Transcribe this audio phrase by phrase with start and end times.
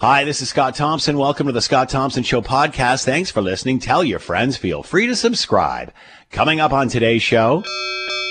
[0.00, 1.18] Hi, this is Scott Thompson.
[1.18, 3.04] Welcome to the Scott Thompson Show podcast.
[3.04, 3.80] Thanks for listening.
[3.80, 4.56] Tell your friends.
[4.56, 5.92] Feel free to subscribe.
[6.30, 7.64] Coming up on today's show.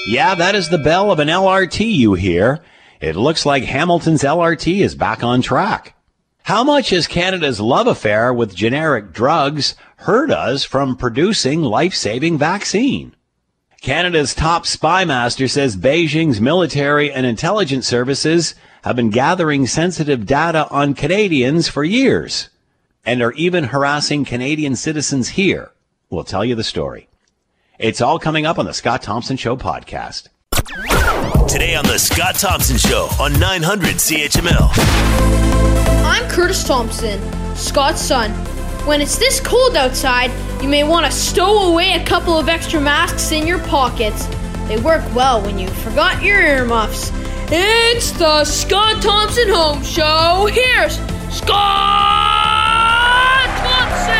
[0.07, 2.63] Yeah, that is the bell of an LRT you hear.
[3.01, 5.93] It looks like Hamilton's LRT is back on track.
[6.43, 13.13] How much has Canada's love affair with generic drugs hurt us from producing life-saving vaccine?
[13.81, 18.55] Canada's top spy master says Beijing's military and intelligence services
[18.88, 22.49] have been gathering sensitive data on Canadians for years
[23.05, 25.71] and are even harassing Canadian citizens here.
[26.09, 27.09] We'll tell you the story.
[27.78, 30.29] It's all coming up on the Scott Thompson Show podcast.
[31.50, 34.69] Today on the Scott Thompson Show on 900 CHML.
[36.06, 37.19] I'm Curtis Thompson,
[37.58, 38.31] Scott's son.
[38.88, 40.31] When it's this cold outside,
[40.64, 44.28] you may want to stow away a couple of extra masks in your pockets.
[44.69, 47.11] They work well when you forgot your earmuffs.
[47.50, 50.50] It's the Scott Thompson Home Show.
[50.52, 50.97] Here's
[51.33, 51.56] Scott
[53.58, 54.16] Thompson!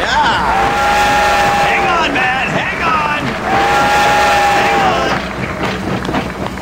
[0.00, 0.40] Yeah!
[1.68, 2.48] Hang on, man!
[2.48, 3.20] Hang on!
[4.64, 4.80] Hang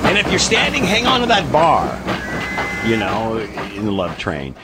[0.02, 0.08] on!
[0.08, 1.86] And if you're standing, hang on to that bar
[2.88, 3.36] you know,
[3.74, 4.54] in the love train.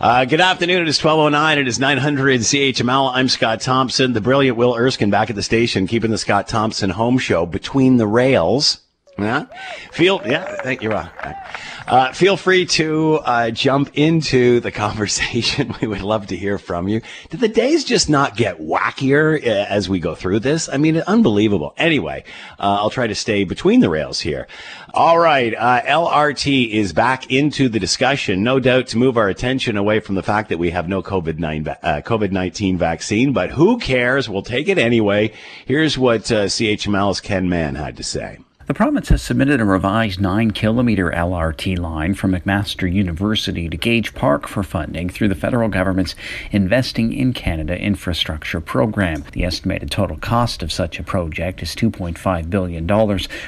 [0.00, 0.82] Uh, good afternoon.
[0.82, 1.58] It is 1209.
[1.58, 3.12] It is 900 CHML.
[3.14, 6.90] I'm Scott Thompson, the brilliant Will Erskine back at the station, keeping the Scott Thompson
[6.90, 8.80] home show between the rails.
[9.16, 9.46] Yeah.
[9.92, 10.92] Feel, yeah, thank you.
[10.92, 15.72] Uh, feel free to uh, jump into the conversation.
[15.80, 17.00] we would love to hear from you.
[17.30, 20.68] Did the days just not get wackier uh, as we go through this?
[20.68, 21.74] I mean, unbelievable.
[21.76, 22.24] Anyway,
[22.58, 24.48] uh, I'll try to stay between the rails here.
[24.92, 25.54] All right.
[25.54, 30.16] Uh, LRT is back into the discussion, no doubt to move our attention away from
[30.16, 34.28] the fact that we have no COVID-19 uh, COVID-19 vaccine, but who cares?
[34.28, 35.32] We'll take it anyway.
[35.66, 38.38] Here's what CHML's Ken Mann had to say.
[38.66, 44.14] The province has submitted a revised 9 kilometre LRT line from McMaster University to Gage
[44.14, 46.14] Park for funding through the federal government's
[46.50, 49.22] Investing in Canada infrastructure program.
[49.32, 52.88] The estimated total cost of such a project is $2.5 billion.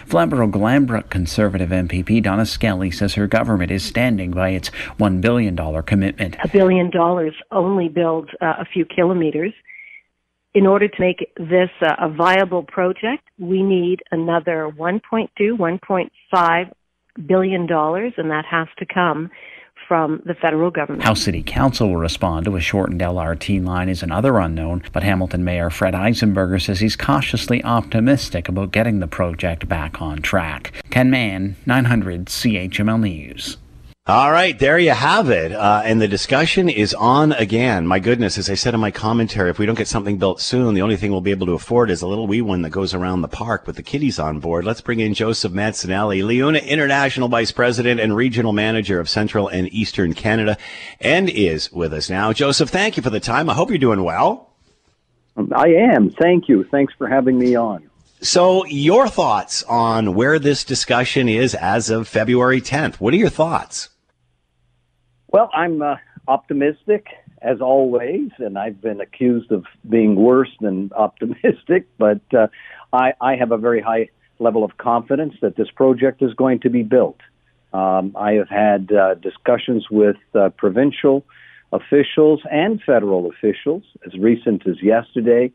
[0.04, 4.68] Flamborough Glanbrook Conservative MPP Donna Skelly says her government is standing by its
[4.98, 6.36] $1 billion commitment.
[6.44, 9.54] A billion dollars only builds uh, a few kilometres
[10.56, 16.72] in order to make this a viable project, we need another 1.2, 1.5
[17.26, 19.28] billion dollars, and that has to come
[19.86, 21.04] from the federal government.
[21.04, 25.44] How City Council will respond to a shortened LRT line is another unknown, but Hamilton
[25.44, 30.72] Mayor Fred Eisenberger says he's cautiously optimistic about getting the project back on track.
[30.88, 33.58] Ken Mann, 900 CHML News.
[34.08, 35.50] All right, there you have it.
[35.50, 37.88] Uh, and the discussion is on again.
[37.88, 40.74] My goodness, as I said in my commentary, if we don't get something built soon,
[40.74, 42.94] the only thing we'll be able to afford is a little wee one that goes
[42.94, 44.64] around the park with the kiddies on board.
[44.64, 49.66] Let's bring in Joseph Mancinelli, LiUNA International Vice President and Regional Manager of Central and
[49.72, 50.56] Eastern Canada,
[51.00, 52.32] and is with us now.
[52.32, 53.50] Joseph, thank you for the time.
[53.50, 54.52] I hope you're doing well.
[55.50, 56.10] I am.
[56.10, 56.62] Thank you.
[56.62, 57.90] Thanks for having me on.
[58.20, 62.94] So, your thoughts on where this discussion is as of February 10th?
[63.00, 63.88] What are your thoughts?
[65.36, 67.08] Well, I'm uh, optimistic
[67.42, 72.46] as always, and I've been accused of being worse than optimistic, but uh,
[72.90, 74.08] I, I have a very high
[74.38, 77.18] level of confidence that this project is going to be built.
[77.74, 81.22] Um, I have had uh, discussions with uh, provincial
[81.70, 85.52] officials and federal officials as recent as yesterday,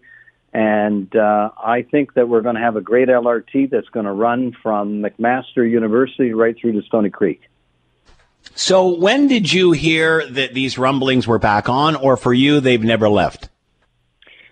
[0.53, 4.11] and uh, I think that we're going to have a great LRT that's going to
[4.11, 7.41] run from McMaster University right through to Stoney Creek.
[8.55, 12.83] So when did you hear that these rumblings were back on, or for you, they've
[12.83, 13.49] never left?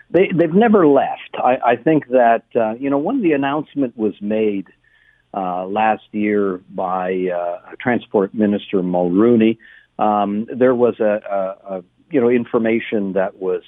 [0.09, 1.35] They, they've never left.
[1.35, 4.67] I, I think that, uh, you know, when the announcement was made
[5.33, 9.57] uh, last year by uh, Transport Minister Mulroney,
[9.99, 13.61] um, there was a, a, a, you know, information that was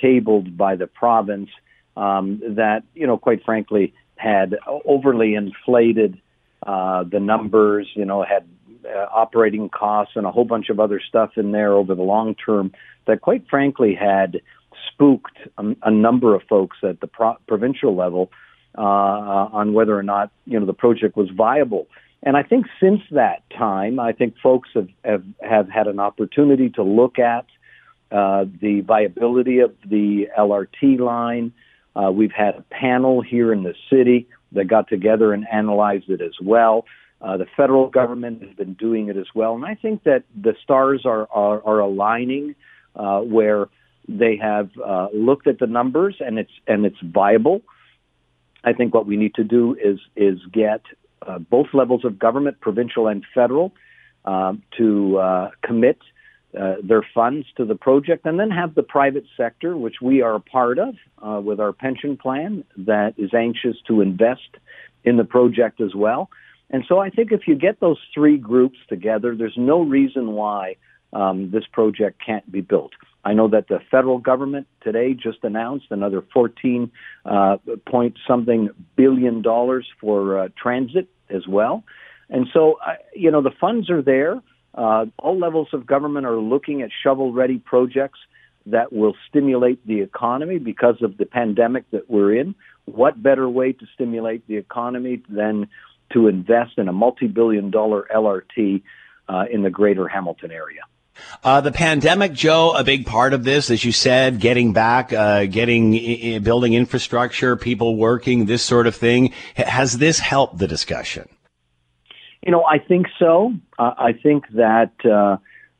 [0.00, 1.50] tabled by the province
[1.96, 6.20] um, that, you know, quite frankly, had overly inflated
[6.64, 8.46] uh, the numbers, you know, had
[8.84, 12.34] uh, operating costs and a whole bunch of other stuff in there over the long
[12.34, 12.72] term
[13.06, 14.40] that, quite frankly, had
[14.92, 18.30] spooked a, a number of folks at the pro- provincial level
[18.76, 21.86] uh, on whether or not you know the project was viable.
[22.22, 26.70] And I think since that time, I think folks have have, have had an opportunity
[26.70, 27.46] to look at
[28.12, 31.52] uh, the viability of the LRT line.
[31.96, 36.20] Uh, we've had a panel here in the city that got together and analyzed it
[36.20, 36.84] as well.
[37.20, 40.54] Uh, the federal government has been doing it as well, and I think that the
[40.62, 42.54] stars are are, are aligning
[42.96, 43.68] uh, where
[44.08, 47.62] they have uh, looked at the numbers and it's and it's viable.
[48.64, 50.82] I think what we need to do is is get
[51.26, 53.72] uh, both levels of government, provincial and federal,
[54.24, 55.98] um, to uh, commit
[56.58, 60.34] uh, their funds to the project, and then have the private sector, which we are
[60.34, 64.56] a part of uh, with our pension plan, that is anxious to invest
[65.04, 66.28] in the project as well.
[66.70, 70.76] And so I think if you get those three groups together, there's no reason why
[71.12, 72.92] um, this project can't be built.
[73.24, 76.90] I know that the federal government today just announced another 14
[77.24, 77.56] uh,
[77.86, 81.84] point something billion dollars for uh, transit as well.
[82.30, 82.76] And so,
[83.14, 84.40] you know, the funds are there.
[84.74, 88.20] Uh, all levels of government are looking at shovel ready projects
[88.66, 92.54] that will stimulate the economy because of the pandemic that we're in.
[92.84, 95.68] What better way to stimulate the economy than
[96.12, 98.82] to invest in a multi billion dollar LRT
[99.28, 100.82] uh, in the greater Hamilton area?
[101.44, 105.44] Uh, the pandemic, Joe, a big part of this, as you said, getting back, uh,
[105.46, 109.32] getting, I- building infrastructure, people working, this sort of thing.
[109.54, 111.28] Has this helped the discussion?
[112.42, 113.52] You know, I think so.
[113.78, 115.36] Uh, I think that uh,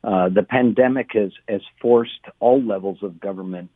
[0.07, 3.71] uh, the pandemic has has forced all levels of government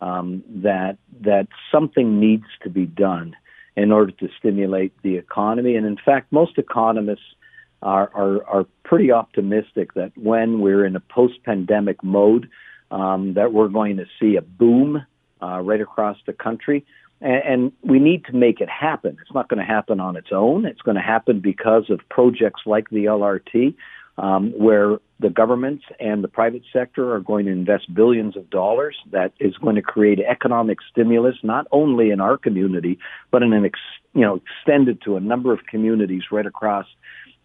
[0.00, 3.34] um, that that something needs to be done
[3.78, 5.76] in order to stimulate the economy.
[5.76, 7.34] And in fact, most economists
[7.80, 12.48] are, are, are pretty optimistic that when we're in a post-pandemic mode,
[12.90, 15.04] um, that we're going to see a boom
[15.40, 16.84] uh, right across the country.
[17.20, 19.16] And, and we need to make it happen.
[19.20, 20.66] It's not going to happen on its own.
[20.66, 23.74] It's going to happen because of projects like the LRT,
[24.18, 28.96] um, where the governments and the private sector are going to invest billions of dollars.
[29.12, 32.98] That is going to create economic stimulus, not only in our community,
[33.30, 33.78] but in an ex,
[34.14, 36.86] you know extended to a number of communities right across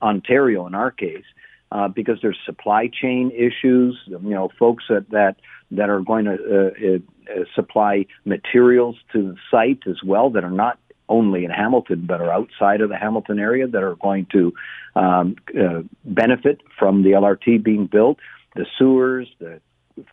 [0.01, 1.25] Ontario in our case,
[1.71, 3.99] uh, because there's supply chain issues.
[4.07, 5.35] You know, folks that that,
[5.71, 6.97] that are going to uh,
[7.31, 10.79] uh, supply materials to the site as well that are not
[11.09, 14.53] only in Hamilton but are outside of the Hamilton area that are going to
[14.95, 18.19] um, uh, benefit from the LRT being built.
[18.55, 19.59] The sewers, the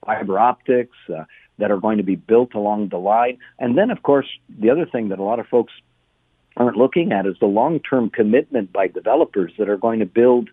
[0.04, 1.25] fiber optics uh,
[1.58, 4.87] that are going to be built along the line, and then of course the other
[4.87, 5.72] thing that a lot of folks
[6.56, 10.50] aren't looking at is the long-term commitment by developers that are going to build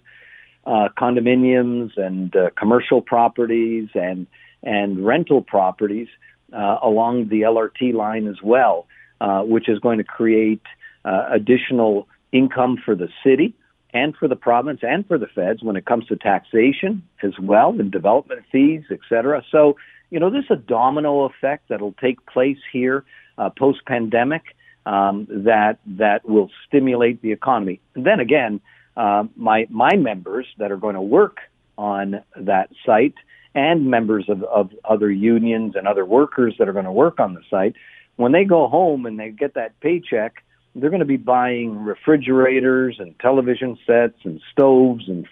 [0.65, 4.27] uh, condominiums and uh, commercial properties and
[4.63, 6.07] and rental properties
[6.53, 8.87] uh, along the LRT line as well,
[9.21, 10.61] uh, which is going to create
[11.05, 13.53] uh, additional income for the city
[13.93, 17.69] and for the province and for the feds when it comes to taxation as well
[17.79, 19.43] and development fees, et cetera.
[19.51, 19.77] So,
[20.09, 23.05] you know, there's a domino effect that'll take place here
[23.37, 24.43] uh, post pandemic
[24.85, 27.79] um, that that will stimulate the economy.
[27.95, 28.61] And then again,
[28.95, 31.37] uh, my my members that are going to work
[31.77, 33.15] on that site
[33.53, 37.33] and members of, of other unions and other workers that are going to work on
[37.33, 37.75] the site,
[38.17, 40.43] when they go home and they get that paycheck,
[40.75, 45.27] they're going to be buying refrigerators and television sets and stoves and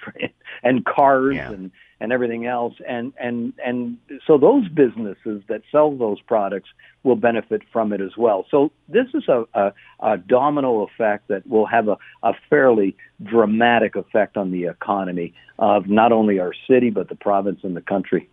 [0.63, 1.51] and cars yeah.
[1.51, 2.73] and and everything else.
[2.87, 6.69] And and and so those businesses that sell those products
[7.03, 8.45] will benefit from it as well.
[8.49, 13.95] So this is a, a, a domino effect that will have a, a fairly dramatic
[13.95, 18.29] effect on the economy of not only our city but the province and the country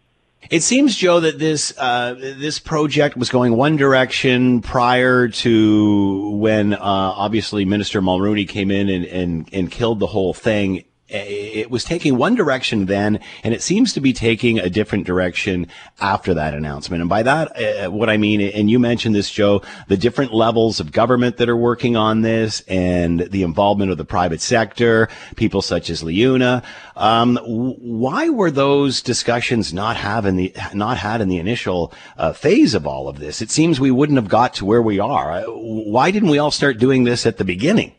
[0.50, 6.74] it seems, Joe, that this uh, this project was going one direction prior to when
[6.74, 11.84] uh, obviously Minister Mulroney came in and, and, and killed the whole thing it was
[11.84, 15.66] taking one direction then, and it seems to be taking a different direction
[16.00, 17.00] after that announcement.
[17.00, 20.80] And by that, uh, what I mean, and you mentioned this, Joe, the different levels
[20.80, 25.62] of government that are working on this and the involvement of the private sector, people
[25.62, 26.62] such as LiUNA.
[26.96, 32.74] Um, why were those discussions not having the not had in the initial uh, phase
[32.74, 33.42] of all of this?
[33.42, 35.32] It seems we wouldn't have got to where we are.
[35.32, 37.92] Uh, why didn't we all start doing this at the beginning?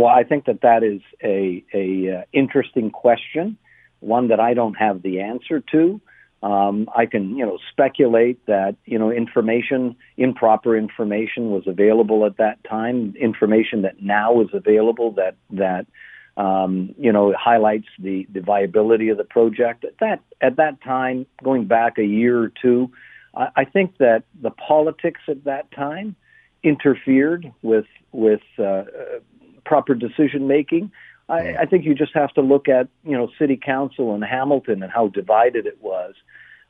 [0.00, 3.58] Well, I think that that is a, a uh, interesting question,
[3.98, 6.00] one that I don't have the answer to.
[6.42, 12.38] Um, I can, you know, speculate that you know information, improper information, was available at
[12.38, 13.14] that time.
[13.20, 15.86] Information that now is available that that
[16.42, 19.84] um, you know highlights the the viability of the project.
[19.84, 22.90] At that at that time, going back a year or two,
[23.34, 26.16] I, I think that the politics at that time
[26.62, 28.84] interfered with with uh,
[29.70, 30.90] proper decision making.
[31.28, 34.82] I, I think you just have to look at you know city council in Hamilton
[34.82, 36.14] and how divided it was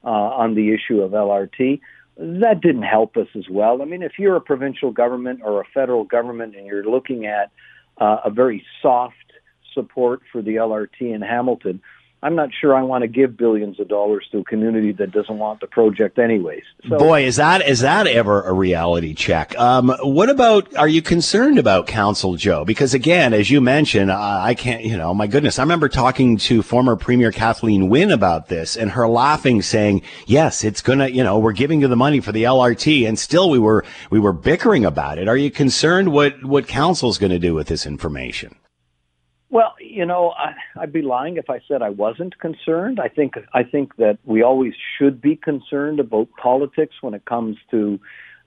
[0.05, 0.09] uh,
[0.43, 1.81] on the issue of LRT.
[2.19, 3.81] That didn't help us as well.
[3.81, 7.51] I mean, if you're a provincial government or a federal government and you're looking at
[7.97, 9.15] uh, a very soft
[9.73, 11.81] support for the LRT in Hamilton,
[12.23, 15.39] I'm not sure I want to give billions of dollars to a community that doesn't
[15.39, 16.65] want the project anyways.
[16.87, 19.59] So, Boy, is that is that ever a reality check?
[19.59, 20.77] Um, what about?
[20.77, 22.67] Are you concerned about Council Joe?
[22.67, 24.85] Because again, as you mentioned, I, can't.
[24.85, 28.91] You know, my goodness, I remember talking to former Premier Kathleen Wynne about this, and
[28.91, 31.09] her laughing, saying, "Yes, it's gonna.
[31.09, 34.19] You know, we're giving you the money for the LRT," and still we were we
[34.19, 35.27] were bickering about it.
[35.27, 38.57] Are you concerned what what Council's going to do with this information?
[39.51, 43.01] Well, you know, I, I'd be lying if I said I wasn't concerned.
[43.01, 47.57] I think I think that we always should be concerned about politics when it comes
[47.73, 47.99] to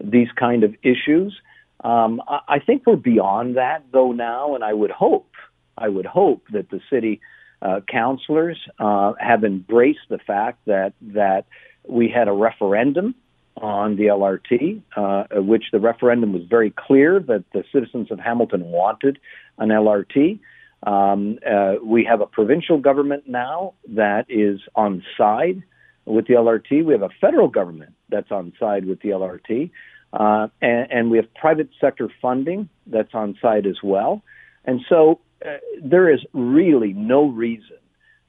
[0.02, 1.38] these kind of issues.
[1.84, 5.30] Um, I, I think we're beyond that though now, and I would hope,
[5.78, 7.20] I would hope that the city
[7.62, 11.46] uh, councilors uh, have embraced the fact that that
[11.86, 13.14] we had a referendum
[13.58, 18.64] on the LRT, uh, which the referendum was very clear that the citizens of Hamilton
[18.64, 19.20] wanted
[19.58, 20.40] an LRT.
[20.86, 25.64] Um, uh, we have a provincial government now that is on side
[26.06, 26.84] with the LRT.
[26.84, 29.72] We have a federal government that's on side with the LRT.
[30.12, 34.22] Uh, and, and, we have private sector funding that's on side as well.
[34.64, 37.78] And so uh, there is really no reason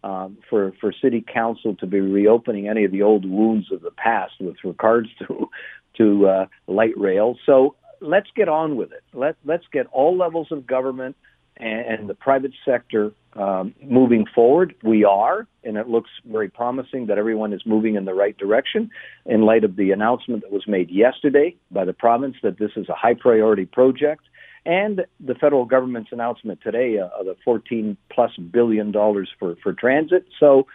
[0.03, 3.91] um, for for city council to be reopening any of the old wounds of the
[3.91, 5.51] past with regards to
[5.99, 7.37] to uh, light rail.
[7.45, 9.03] So let's get on with it.
[9.13, 11.17] Let let's get all levels of government
[11.57, 14.75] and, the private sector um, moving forward.
[14.83, 18.91] We are, and it looks very promising that everyone is moving in the right direction
[19.27, 22.89] in light of the announcement that was made yesterday by the province that this is
[22.89, 24.23] a high priority project
[24.67, 29.73] and the federal government's announcement today uh, of the 14 plus billion dollars for, for
[29.73, 30.27] transit.
[30.41, 30.67] So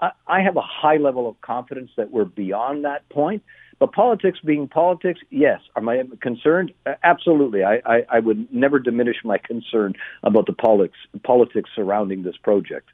[0.00, 3.42] I, I have a high level of confidence that we're beyond that point.
[3.78, 5.60] But politics being politics, yes.
[5.76, 6.72] Am I concerned?
[7.04, 7.62] Absolutely.
[7.62, 9.94] I, I, I would never diminish my concern
[10.24, 12.88] about the politics, politics surrounding this project.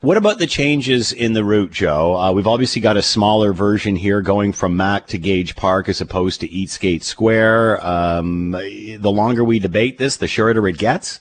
[0.00, 2.14] What about the changes in the route, Joe?
[2.14, 6.00] Uh, we've obviously got a smaller version here going from Mac to Gage Park as
[6.00, 7.84] opposed to Eastgate Square.
[7.84, 11.20] Um, the longer we debate this, the shorter it gets.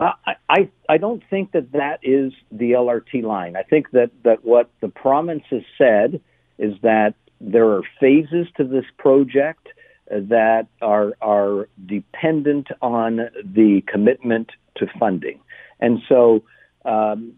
[0.00, 0.12] Uh,
[0.48, 3.54] I I don't think that that is the LRT line.
[3.54, 6.20] I think that that what the province has said
[6.60, 9.68] is that there are phases to this project
[10.10, 15.40] that are are dependent on the commitment to funding,
[15.80, 16.42] and so
[16.84, 17.32] um,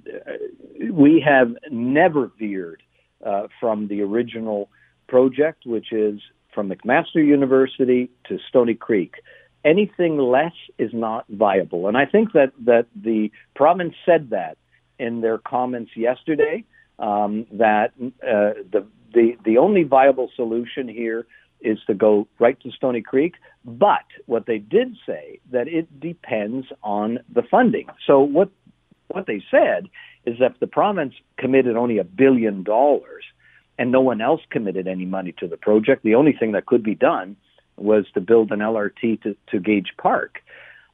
[0.90, 2.82] we have never veered
[3.24, 4.68] uh, from the original
[5.06, 6.20] project, which is
[6.54, 9.14] from McMaster University to Stoney Creek.
[9.64, 14.56] Anything less is not viable, and I think that that the province said that
[14.98, 16.64] in their comments yesterday.
[16.98, 21.26] Um, that uh, the the, the only viable solution here
[21.60, 23.34] is to go right to Stoney Creek.
[23.64, 27.86] But what they did say that it depends on the funding.
[28.06, 28.50] So what
[29.08, 29.88] what they said
[30.24, 33.24] is that if the province committed only a billion dollars
[33.78, 36.82] and no one else committed any money to the project, the only thing that could
[36.82, 37.36] be done
[37.76, 40.38] was to build an LRT to, to Gage Park.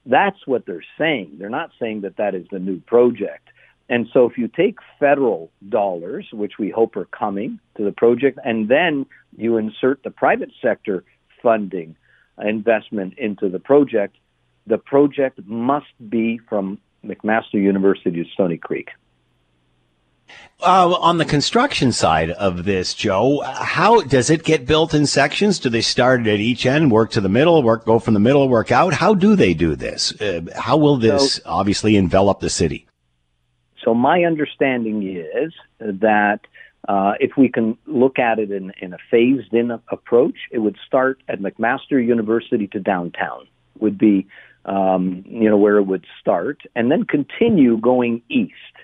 [0.06, 1.36] That's what they're saying.
[1.38, 3.48] They're not saying that that is the new project.
[3.88, 8.38] And so if you take federal dollars, which we hope are coming to the project,
[8.44, 11.04] and then you insert the private sector
[11.42, 11.96] funding
[12.42, 14.16] investment into the project,
[14.66, 18.90] the project must be from McMaster University to Stoney Creek.
[20.60, 25.58] Uh, on the construction side of this, Joe, how does it get built in sections?
[25.58, 28.48] Do they start at each end, work to the middle, work go from the middle,
[28.48, 28.92] work out?
[28.92, 30.20] How do they do this?
[30.20, 32.87] Uh, how will this so, obviously envelop the city?
[33.88, 36.40] So my understanding is that
[36.86, 41.22] uh, if we can look at it in, in a phased-in approach, it would start
[41.26, 43.48] at McMaster University to downtown
[43.80, 44.26] would be
[44.66, 48.76] um, you know where it would start, and then continue going east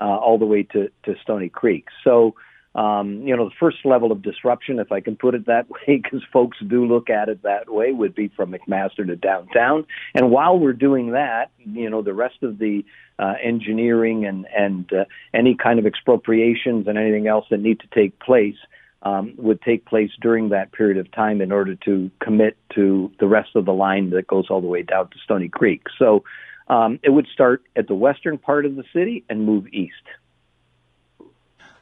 [0.00, 1.86] uh, all the way to, to Stoney Creek.
[2.04, 2.36] So
[2.74, 6.00] um, you know, the first level of disruption, if I can put it that way,
[6.02, 9.86] because folks do look at it that way, would be from McMaster to downtown.
[10.14, 12.84] And while we're doing that, you know, the rest of the
[13.18, 17.86] uh, engineering and and uh, any kind of expropriations and anything else that need to
[17.94, 18.56] take place
[19.02, 23.26] um, would take place during that period of time in order to commit to the
[23.26, 25.82] rest of the line that goes all the way down to Stoney Creek.
[25.98, 26.24] So
[26.68, 29.94] um, it would start at the western part of the city and move east.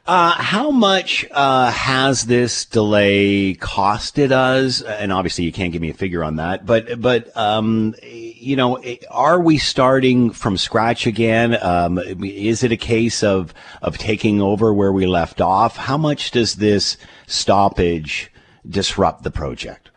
[0.07, 4.81] Uh, how much uh, has this delay costed us?
[4.81, 6.65] And obviously, you can't give me a figure on that.
[6.65, 11.55] But but um, you know, are we starting from scratch again?
[11.61, 13.53] Um, is it a case of
[13.83, 15.77] of taking over where we left off?
[15.77, 18.31] How much does this stoppage
[18.67, 19.91] disrupt the project?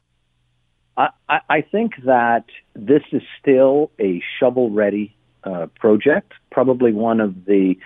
[0.97, 2.45] I, I think that
[2.77, 7.77] this is still a shovel ready uh, project, probably one of the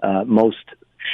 [0.00, 0.64] uh, most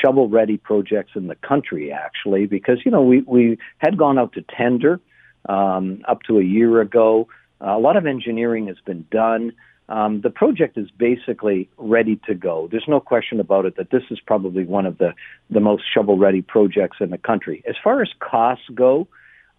[0.01, 4.33] shovel ready projects in the country, actually, because, you know, we, we had gone out
[4.35, 5.01] to tender
[5.49, 7.29] um, up to a year ago.
[7.61, 9.53] Uh, a lot of engineering has been done.
[9.89, 12.69] Um, the project is basically ready to go.
[12.71, 15.13] There's no question about it that this is probably one of the,
[15.51, 17.63] the most shovel ready projects in the country.
[17.69, 19.09] As far as costs go,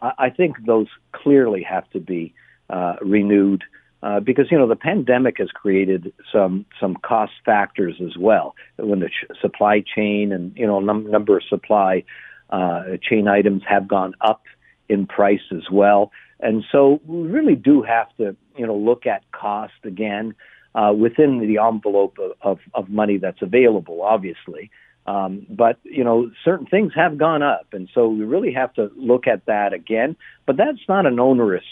[0.02, 2.34] I, I think those clearly have to be
[2.70, 3.64] uh, renewed
[4.04, 9.00] uh, because you know the pandemic has created some some cost factors as well when
[9.00, 12.04] the ch- supply chain and you know num- number of supply
[12.50, 14.44] uh, chain items have gone up
[14.90, 19.24] in price as well, and so we really do have to you know look at
[19.32, 20.36] cost again
[20.76, 24.72] uh, within the envelope of, of, of money that's available, obviously.
[25.06, 28.90] Um, but you know, certain things have gone up, and so we really have to
[28.96, 30.16] look at that again.
[30.46, 31.66] But that's not an onerous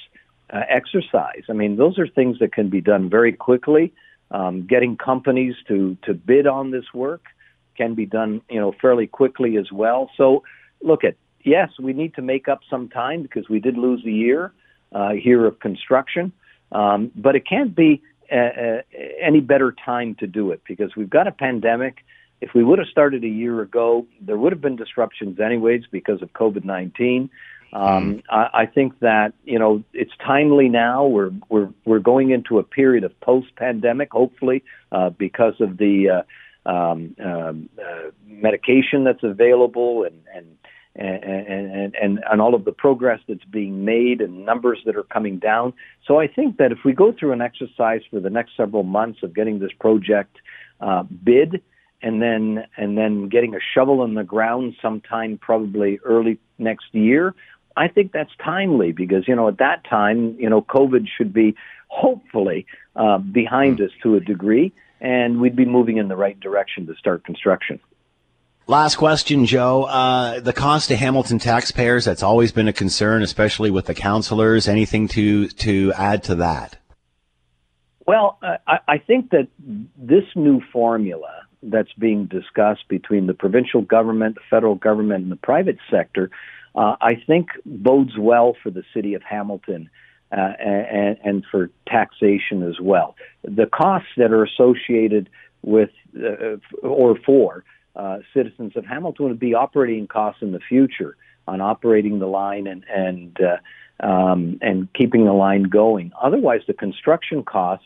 [0.52, 1.44] uh, exercise.
[1.50, 3.94] I mean, those are things that can be done very quickly.
[4.32, 7.24] Um, getting companies to to bid on this work
[7.78, 10.10] can be done, you know, fairly quickly as well.
[10.16, 10.44] So,
[10.82, 14.12] look at yes, we need to make up some time because we did lose a
[14.12, 14.54] year
[14.94, 16.32] uh, here of construction,
[16.72, 18.82] um, but it can't be uh, uh,
[19.22, 22.06] any better time to do it because we've got a pandemic.
[22.40, 26.22] If we would have started a year ago, there would have been disruptions anyways because
[26.22, 27.30] of COVID nineteen.
[27.74, 28.24] Um, mm.
[28.30, 31.06] I, I think that you know it's timely now.
[31.06, 36.24] We're we're we're going into a period of post-pandemic, hopefully, uh, because of the
[36.66, 40.58] uh, um, um, uh, medication that's available and and.
[40.94, 45.04] And, and, and, and all of the progress that's being made and numbers that are
[45.04, 45.72] coming down.
[46.06, 49.24] So I think that if we go through an exercise for the next several months
[49.24, 50.36] of getting this project
[50.82, 51.62] uh, bid
[52.02, 57.36] and then and then getting a shovel in the ground sometime probably early next year,
[57.76, 61.56] I think that's timely because, you know, at that time, you know, COVID should be
[61.88, 63.86] hopefully uh, behind mm.
[63.86, 67.80] us to a degree, and we'd be moving in the right direction to start construction.
[68.68, 69.84] Last question, Joe.
[69.84, 74.68] Uh, the cost to Hamilton taxpayers, that's always been a concern, especially with the councillors.
[74.68, 76.78] Anything to, to add to that?
[78.06, 79.48] Well, I, I think that
[79.98, 85.38] this new formula that's being discussed between the provincial government, the federal government, and the
[85.38, 86.30] private sector
[86.76, 89.90] uh, I think bodes well for the city of Hamilton
[90.32, 93.16] uh, and, and, for taxation as well.
[93.44, 95.30] The costs that are associated
[95.62, 101.18] with uh, or for uh, citizens of Hamilton would be operating costs in the future
[101.48, 103.58] on operating the line and and uh,
[104.06, 106.12] um, and keeping the line going.
[106.22, 107.86] Otherwise, the construction costs,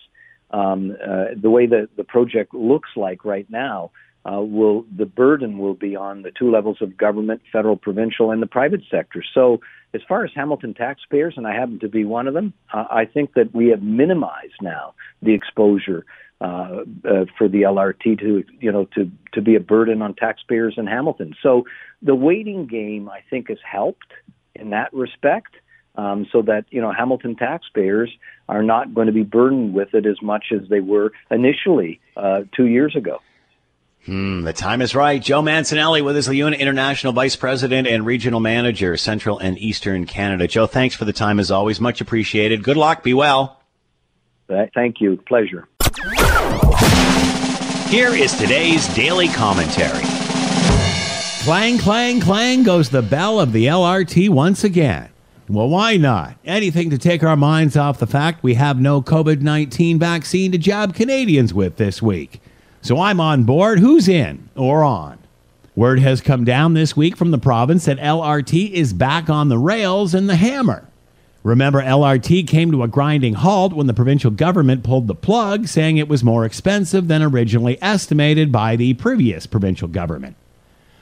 [0.51, 3.91] um, uh, the way that the project looks like right now,
[4.25, 8.41] uh, will the burden will be on the two levels of government, federal, provincial, and
[8.41, 9.23] the private sector.
[9.33, 9.61] So,
[9.93, 13.05] as far as Hamilton taxpayers, and I happen to be one of them, uh, I
[13.05, 16.05] think that we have minimized now the exposure
[16.41, 20.73] uh, uh, for the LRT to you know to to be a burden on taxpayers
[20.77, 21.35] in Hamilton.
[21.43, 21.65] So,
[22.01, 24.11] the waiting game I think has helped
[24.55, 25.55] in that respect.
[25.97, 28.11] Um, so that you know Hamilton taxpayers
[28.49, 32.41] are not going to be burdened with it as much as they were initially uh,
[32.53, 33.21] two years ago.
[34.05, 35.19] Hmm, the time is right.
[35.19, 40.47] Joe Mancinelli with us, LiUNA International Vice President and Regional Manager, Central and Eastern Canada.
[40.47, 41.81] Joe, thanks for the time as always.
[41.81, 42.63] Much appreciated.
[42.63, 43.01] Good luck.
[43.01, 43.61] Be well.
[44.75, 45.17] Thank you.
[45.27, 45.67] Pleasure.
[47.89, 50.03] Here is today's daily commentary.
[51.43, 55.09] Clang, clang, clang goes the bell of the LRT once again.
[55.47, 56.37] Well, why not?
[56.45, 60.59] Anything to take our minds off the fact we have no COVID 19 vaccine to
[60.59, 62.39] jab Canadians with this week.
[62.85, 63.79] So I'm on board.
[63.79, 65.17] Who's in or on?
[65.75, 69.57] Word has come down this week from the province that LRT is back on the
[69.57, 70.87] rails and the hammer.
[71.41, 75.97] Remember, LRT came to a grinding halt when the provincial government pulled the plug, saying
[75.97, 80.35] it was more expensive than originally estimated by the previous provincial government.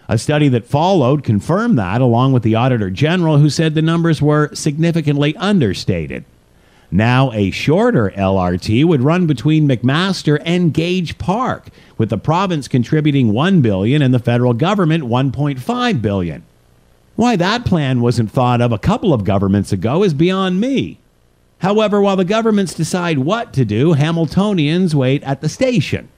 [0.07, 4.21] A study that followed confirmed that, along with the Auditor General, who said the numbers
[4.21, 6.23] were significantly understated.
[6.93, 13.33] Now, a shorter LRT would run between McMaster and Gage Park, with the province contributing
[13.33, 16.43] 1 billion and the federal government 1.5 billion.
[17.15, 20.99] Why that plan wasn't thought of a couple of governments ago is beyond me.
[21.61, 26.09] However, while the governments decide what to do, Hamiltonians wait at the station.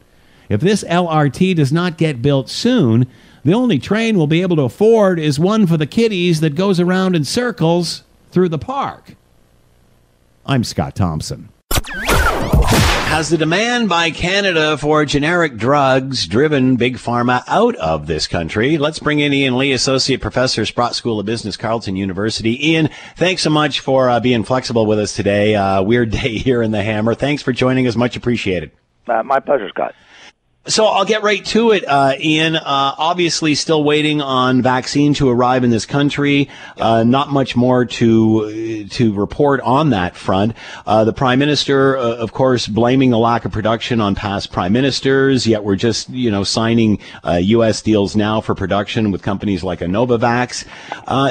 [0.50, 3.08] If this LRT does not get built soon,
[3.46, 6.82] the only train we'll be able to afford is one for the kiddies that goes
[6.82, 9.16] around in circles through the park.
[10.48, 11.50] I'm Scott Thompson.
[11.72, 18.78] Has the demand by Canada for generic drugs driven Big Pharma out of this country?
[18.78, 22.72] Let's bring in Ian Lee, Associate Professor, Sprott School of Business, Carleton University.
[22.72, 25.56] Ian, thanks so much for uh, being flexible with us today.
[25.56, 27.16] Uh, weird day here in the Hammer.
[27.16, 27.96] Thanks for joining us.
[27.96, 28.72] Much appreciated.
[29.08, 29.96] Uh, my pleasure, Scott.
[30.68, 32.56] So I'll get right to it, uh, Ian.
[32.56, 32.62] Uh,
[32.98, 36.50] obviously, still waiting on vaccine to arrive in this country.
[36.76, 40.56] Uh, not much more to to report on that front.
[40.88, 44.74] Uh, the prime minister, uh, of course, blaming the lack of production on past prime
[44.74, 45.46] ministers.
[45.46, 47.82] Yet we're just you know signing U.S.
[47.82, 50.66] Uh, deals now for production with companies like Novavax.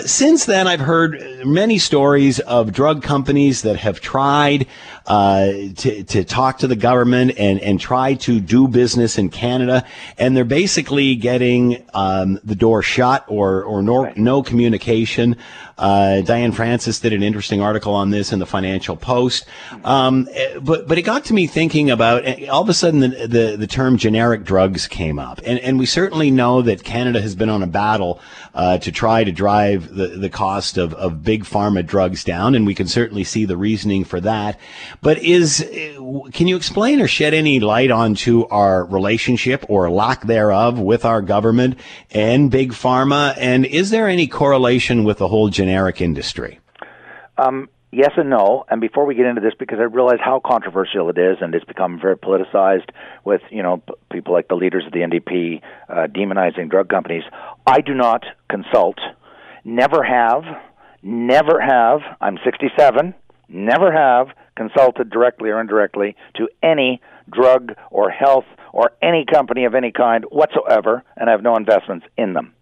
[0.06, 4.68] since then, I've heard many stories of drug companies that have tried
[5.06, 9.84] to to talk to the government and and try to do business in in Canada,
[10.18, 14.16] and they're basically getting um, the door shut or or no, right.
[14.16, 15.36] no communication.
[15.76, 19.46] Uh, Diane Francis did an interesting article on this in the Financial Post.
[19.82, 20.28] Um,
[20.60, 23.66] but but it got to me thinking about all of a sudden the, the, the
[23.66, 27.62] term generic drugs came up, and and we certainly know that Canada has been on
[27.62, 28.20] a battle
[28.54, 32.66] uh, to try to drive the the cost of of big pharma drugs down, and
[32.66, 34.60] we can certainly see the reasoning for that.
[35.02, 35.60] But is
[36.32, 41.22] can you explain or shed any light onto our relationship or lack thereof with our
[41.22, 41.78] government
[42.10, 46.60] and big pharma, and is there any correlation with the whole generic industry?
[47.36, 48.64] Um, yes and no.
[48.68, 51.64] And before we get into this, because I realize how controversial it is, and it's
[51.64, 52.90] become very politicized
[53.24, 57.24] with you know p- people like the leaders of the NDP uh, demonizing drug companies.
[57.66, 58.98] I do not consult,
[59.64, 60.44] never have,
[61.02, 62.00] never have.
[62.20, 63.14] I'm 67.
[63.48, 69.74] Never have consulted directly or indirectly to any drug or health or any company of
[69.74, 72.54] any kind whatsoever, and I have no investments in them.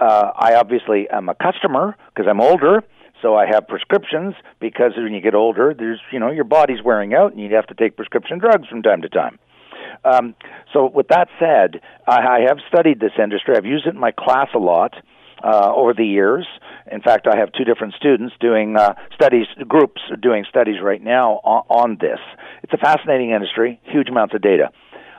[0.00, 2.82] Uh, I obviously am a customer because I'm older,
[3.22, 7.14] so I have prescriptions because when you get older, there's you know your body's wearing
[7.14, 9.38] out and you have to take prescription drugs from time to time.
[10.04, 10.34] Um,
[10.72, 13.56] so with that said, I, I have studied this industry.
[13.56, 14.94] I've used it in my class a lot.
[15.44, 16.46] Uh, over the years.
[16.90, 21.32] In fact, I have two different students doing uh, studies, groups doing studies right now
[21.44, 22.18] on, on this.
[22.62, 24.70] It's a fascinating industry, huge amounts of data.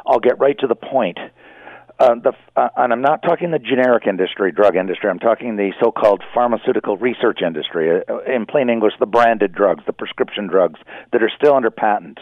[0.03, 1.19] I'll get right to the point.
[1.99, 5.11] Uh, the, uh, and I'm not talking the generic industry, drug industry.
[5.11, 8.01] I'm talking the so-called pharmaceutical research industry.
[8.09, 10.79] Uh, in plain English, the branded drugs, the prescription drugs
[11.13, 12.19] that are still under patent.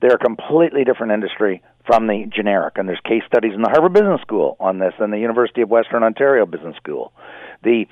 [0.00, 3.92] They're a completely different industry from the generic, and there's case studies in the Harvard
[3.92, 7.12] Business School on this, and the University of Western Ontario Business School.
[7.62, 7.86] The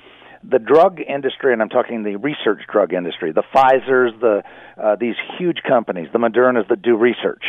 [0.47, 4.43] the drug industry, and I'm talking the research drug industry, the Pfizer's, the
[4.81, 7.43] uh, these huge companies, the Modernas that do research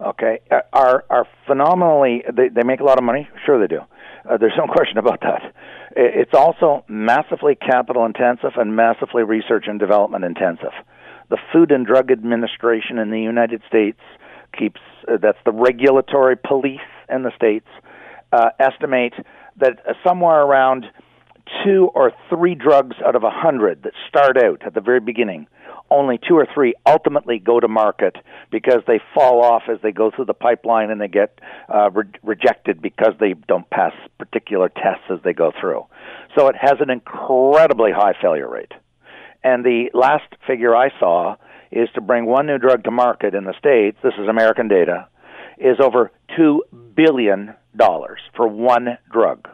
[0.00, 2.24] okay, uh, are are phenomenally.
[2.32, 3.28] They they make a lot of money.
[3.44, 3.80] Sure, they do.
[4.28, 5.54] Uh, there's no question about that.
[5.96, 10.72] It's also massively capital intensive and massively research and development intensive.
[11.30, 13.98] The Food and Drug Administration in the United States
[14.56, 17.68] keeps uh, that's the regulatory police in the states
[18.32, 19.14] uh, estimate
[19.56, 20.86] that somewhere around
[21.64, 25.46] two or three drugs out of a hundred that start out at the very beginning
[25.90, 28.16] only two or three ultimately go to market
[28.50, 31.38] because they fall off as they go through the pipeline and they get
[31.72, 35.84] uh, re- rejected because they don't pass particular tests as they go through.
[36.36, 38.72] So it has an incredibly high failure rate.
[39.42, 41.36] And the last figure I saw
[41.70, 45.08] is to bring one new drug to market in the States, this is American data,
[45.58, 46.60] is over $2
[46.94, 47.54] billion
[48.36, 49.48] for one drug.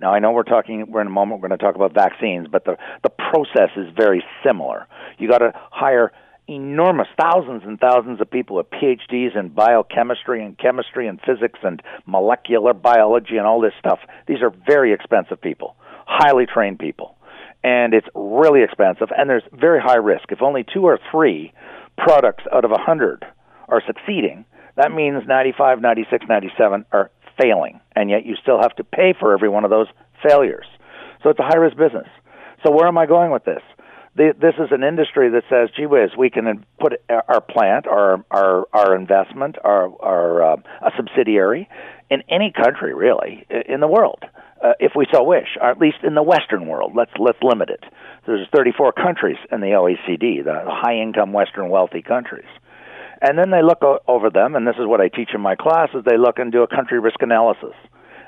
[0.00, 2.46] Now I know we're talking we're in a moment we're going to talk about vaccines,
[2.50, 4.86] but the the process is very similar.
[5.18, 6.12] You got to hire
[6.46, 11.82] enormous thousands and thousands of people with PhDs in biochemistry and chemistry and physics and
[12.06, 13.98] molecular biology and all this stuff.
[14.26, 15.76] These are very expensive people,
[16.06, 17.17] highly trained people.
[17.64, 20.30] And it's really expensive and there's very high risk.
[20.30, 21.52] If only 2 or 3
[21.96, 23.24] products out of a 100
[23.68, 24.44] are succeeding,
[24.76, 29.34] that means 95, 96, 97 are failing, and yet you still have to pay for
[29.34, 29.88] every one of those
[30.22, 30.66] failures.
[31.22, 32.06] So it's a high risk business.
[32.64, 33.62] So where am I going with this?
[34.18, 38.66] this is an industry that says, "Gee whiz, we can put our plant, our our
[38.72, 41.68] our investment, our our uh, a subsidiary
[42.10, 44.24] in any country really in the world,
[44.62, 46.92] uh, if we so wish, or at least in the Western world.
[46.96, 47.84] Let's let's limit it.
[48.26, 52.48] There's 34 countries in the OECD, the high income Western wealthy countries.
[53.20, 55.56] And then they look o- over them, and this is what I teach in my
[55.56, 56.04] classes.
[56.04, 57.74] They look and do a country risk analysis,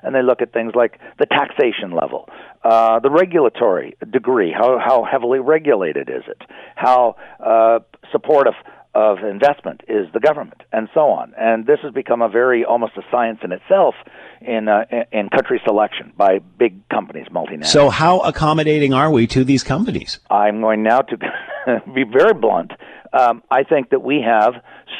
[0.02, 2.28] and they look at things like the taxation level,
[2.64, 6.42] uh, the regulatory degree, how how heavily regulated is it,
[6.76, 8.54] how uh, supportive
[8.94, 11.32] of investment is the government, and so on.
[11.38, 13.94] And this has become a very almost a science in itself
[14.40, 17.66] in uh, in country selection by big companies, multinationals.
[17.66, 20.18] So, how accommodating are we to these companies?
[20.30, 21.16] I'm going now to
[21.94, 22.72] be very blunt.
[23.12, 24.54] Um, I think that we have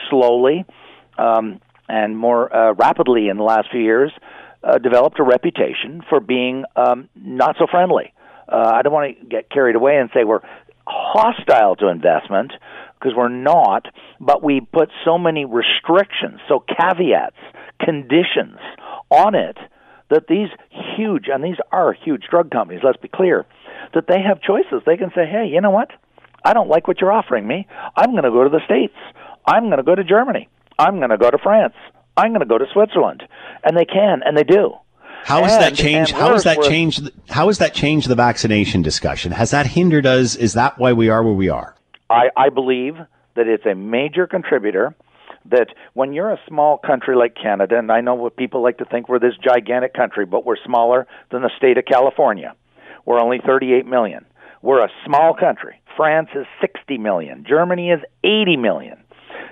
[0.09, 0.65] slowly
[1.19, 4.13] um, and more uh, rapidly in the last few years
[4.63, 8.13] uh, developed a reputation for being um, not so friendly.
[8.49, 10.41] Uh, I don't want to get carried away and say we're
[10.87, 12.53] hostile to investment.
[13.01, 13.87] Because we're not,
[14.21, 17.37] but we put so many restrictions, so caveats,
[17.81, 18.59] conditions
[19.11, 19.57] on it
[20.11, 20.49] that these
[20.97, 23.47] huge, and these are huge drug companies, let's be clear,
[23.95, 24.83] that they have choices.
[24.85, 25.91] They can say, hey, you know what?
[26.45, 27.67] I don't like what you're offering me.
[27.97, 28.95] I'm going to go to the States.
[29.47, 30.49] I'm going to go to Germany.
[30.79, 31.75] I'm going to go to France.
[32.17, 33.23] I'm going to go to Switzerland.
[33.63, 34.75] And they can, and they do.
[35.25, 36.13] How has that changed?
[36.13, 37.11] How has that changed?
[37.29, 39.33] How has that changed the vaccination discussion?
[39.33, 40.35] Has that hindered us?
[40.35, 41.75] Is that why we are where we are?
[42.11, 42.95] I, I believe
[43.37, 44.95] that it's a major contributor.
[45.47, 48.85] That when you're a small country like Canada, and I know what people like to
[48.85, 52.55] think we're this gigantic country, but we're smaller than the state of California.
[53.07, 54.27] We're only 38 million.
[54.61, 55.81] We're a small country.
[55.97, 57.47] France is 60 million.
[57.49, 58.99] Germany is 80 million.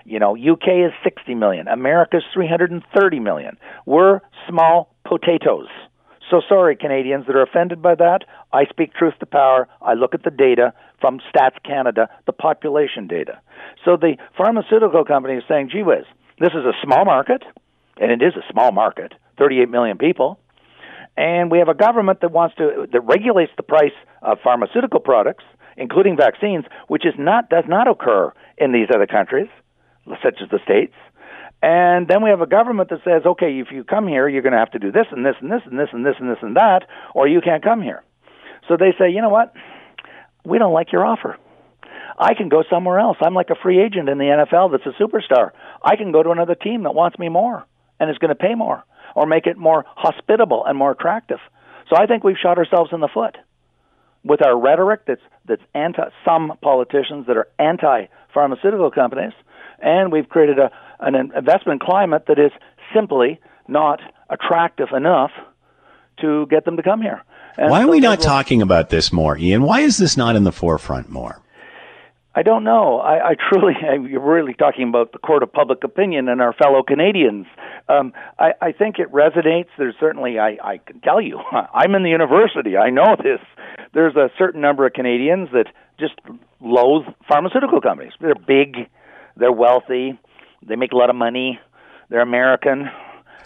[0.04, 1.68] You know, UK is 60 million.
[1.68, 3.56] America's 330 million.
[3.86, 5.68] We're small potatoes.
[6.30, 8.20] So sorry, Canadians that are offended by that.
[8.52, 9.68] I speak truth to power.
[9.80, 13.40] I look at the data from Stats Canada, the population data.
[13.84, 16.04] So the pharmaceutical company is saying, gee whiz,
[16.38, 17.42] this is a small market,
[18.00, 20.38] and it is a small market, 38 million people.
[21.16, 25.44] And we have a government that wants to that regulates the price of pharmaceutical products,
[25.76, 29.48] including vaccines, which is not does not occur in these other countries,
[30.22, 30.94] such as the states.
[31.62, 34.52] And then we have a government that says, okay, if you come here, you're going
[34.52, 36.38] to have to do this and this and this and this and this and this
[36.40, 38.02] and that, or you can't come here.
[38.68, 39.52] So they say, you know what?
[40.44, 41.36] We don't like your offer.
[42.18, 43.16] I can go somewhere else.
[43.20, 45.50] I'm like a free agent in the NFL that's a superstar.
[45.82, 47.64] I can go to another team that wants me more
[47.98, 51.38] and is going to pay more or make it more hospitable and more attractive.
[51.90, 53.36] So I think we've shot ourselves in the foot
[54.24, 59.32] with our rhetoric that's that's anti some politicians that are anti pharmaceutical companies,
[59.80, 62.52] and we've created a an investment climate that is
[62.94, 64.00] simply not
[64.30, 65.30] attractive enough
[66.20, 67.22] to get them to come here.
[67.56, 69.62] And Why are so we not talking about this more, Ian?
[69.62, 71.40] Why is this not in the forefront more?
[72.34, 72.98] I don't know.
[72.98, 76.52] I, I truly, I, you're really talking about the court of public opinion and our
[76.52, 77.46] fellow Canadians.
[77.88, 79.68] Um, I, I think it resonates.
[79.78, 81.40] There's certainly, I, I can tell you,
[81.74, 82.76] I'm in the university.
[82.76, 83.40] I know this.
[83.94, 85.66] There's a certain number of Canadians that
[85.98, 86.14] just
[86.60, 88.12] loathe pharmaceutical companies.
[88.20, 88.88] They're big,
[89.36, 90.18] they're wealthy,
[90.66, 91.58] they make a lot of money,
[92.08, 92.90] they're American.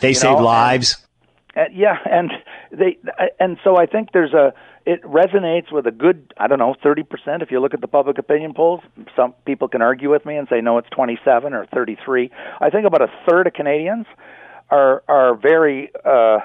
[0.01, 1.07] They save know, lives.
[1.55, 2.31] And, and, yeah, and
[2.71, 2.99] they,
[3.39, 4.53] and so I think there's a
[4.85, 7.05] it resonates with a good I don't know 30%
[7.43, 8.81] if you look at the public opinion polls.
[9.15, 12.87] Some people can argue with me and say no it's 27 or 33 I think
[12.87, 14.07] about a third of Canadians
[14.71, 16.39] are are very uh,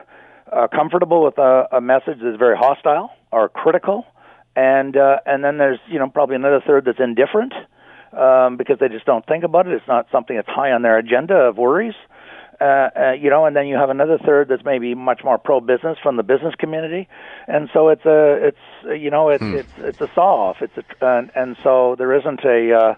[0.52, 4.06] uh, comfortable with a, a message that's very hostile or critical.
[4.56, 7.54] And uh, and then there's you know probably another third that's indifferent
[8.12, 9.74] um, because they just don't think about it.
[9.74, 11.94] It's not something that's high on their agenda of worries.
[11.94, 12.17] uh,
[12.64, 16.18] uh, you know, and then you have another third that's maybe much more pro-business from
[16.18, 17.08] the business community,
[17.48, 19.56] and so it's a, it's you know, it's hmm.
[19.56, 20.58] it's it's a saw-off.
[20.62, 22.74] It's a, and, and so there isn't a.
[22.74, 22.96] Uh,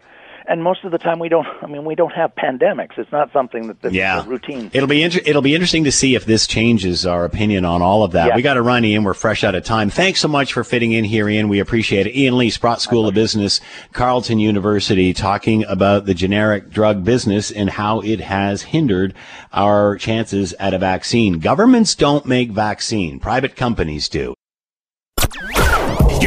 [0.50, 1.46] and most of the time we don't.
[1.62, 2.98] I mean, we don't have pandemics.
[2.98, 4.26] It's not something that that's yeah.
[4.28, 4.72] routine.
[4.74, 8.04] It'll be inter- it'll be interesting to see if this changes our opinion on all
[8.04, 8.28] of that.
[8.28, 8.36] Yes.
[8.36, 9.04] We got to run, Ian.
[9.04, 9.92] We're fresh out of time.
[9.92, 11.48] Thanks so much for fitting in here, Ian.
[11.50, 12.16] We appreciate it.
[12.16, 13.62] Ian Lee, Sprott School of Business,
[13.94, 19.14] Carleton University, talking about the generic drug business and how it has hindered
[19.54, 21.40] our chances at a vaccine.
[21.40, 24.34] Governments don't make vaccine; private companies do.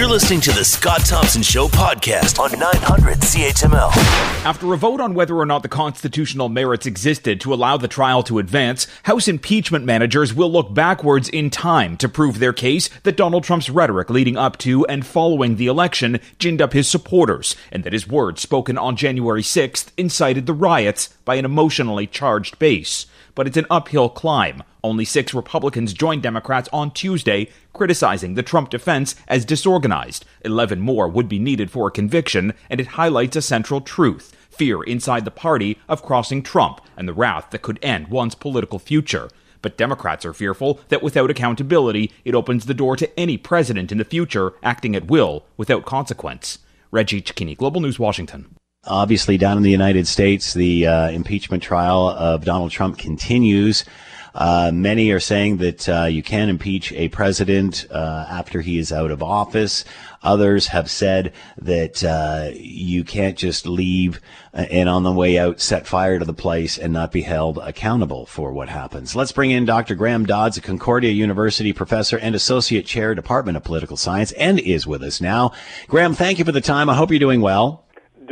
[0.02, 3.92] You're listening to the Scott Thompson Show podcast on 900 CHML.
[4.44, 8.24] After a vote on whether or not the constitutional merits existed to allow the trial
[8.24, 13.16] to advance, House impeachment managers will look backwards in time to prove their case that
[13.16, 17.84] Donald Trump's rhetoric leading up to and following the election ginned up his supporters, and
[17.84, 23.06] that his words spoken on January 6th incited the riots by an emotionally charged base
[23.34, 24.62] but it's an uphill climb.
[24.84, 30.24] Only six Republicans joined Democrats on Tuesday, criticizing the Trump defense as disorganized.
[30.44, 34.82] Eleven more would be needed for a conviction, and it highlights a central truth fear
[34.82, 39.30] inside the party of crossing Trump and the wrath that could end one's political future.
[39.62, 43.98] But Democrats are fearful that without accountability, it opens the door to any president in
[43.98, 46.58] the future acting at will without consequence.
[46.90, 48.54] Reggie Cecchini, Global News, Washington.
[48.84, 53.84] Obviously, down in the United States, the uh, impeachment trial of Donald Trump continues.
[54.34, 58.90] Uh, many are saying that uh, you can impeach a president uh, after he is
[58.90, 59.84] out of office.
[60.22, 64.20] Others have said that uh, you can't just leave
[64.54, 67.58] uh, and on the way out set fire to the place and not be held
[67.58, 69.14] accountable for what happens.
[69.14, 69.94] Let's bring in Dr.
[69.94, 74.86] Graham Dodds, a Concordia University professor and associate chair, Department of Political Science, and is
[74.86, 75.52] with us now.
[75.88, 76.88] Graham, thank you for the time.
[76.88, 77.81] I hope you're doing well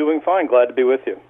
[0.00, 0.46] doing fine.
[0.46, 1.20] Glad to be with you.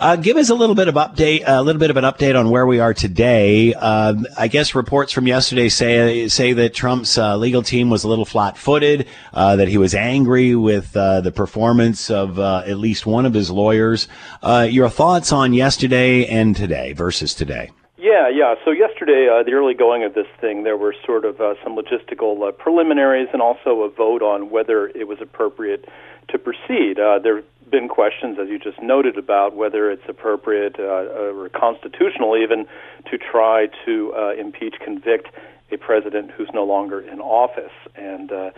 [0.00, 2.50] Uh, give us a little bit of update, a little bit of an update on
[2.50, 3.72] where we are today.
[3.74, 8.08] Uh, I guess reports from yesterday say say that Trump's uh, legal team was a
[8.08, 13.06] little flat-footed, uh, that he was angry with uh, the performance of uh, at least
[13.06, 14.08] one of his lawyers.
[14.42, 17.70] your thoughts on yesterday and today versus today?
[17.98, 18.54] Yeah, yeah.
[18.64, 21.76] So yesterday, uh, the early going of this thing, there were sort of uh, some
[21.76, 25.84] logistical uh, preliminaries and also a vote on whether it was appropriate
[26.28, 27.00] to proceed.
[27.00, 32.36] Uh, there been questions, as you just noted, about whether it's appropriate uh, or constitutional
[32.36, 32.66] even
[33.10, 35.28] to try to uh, impeach, convict
[35.70, 37.72] a president who's no longer in office.
[37.94, 38.50] And uh,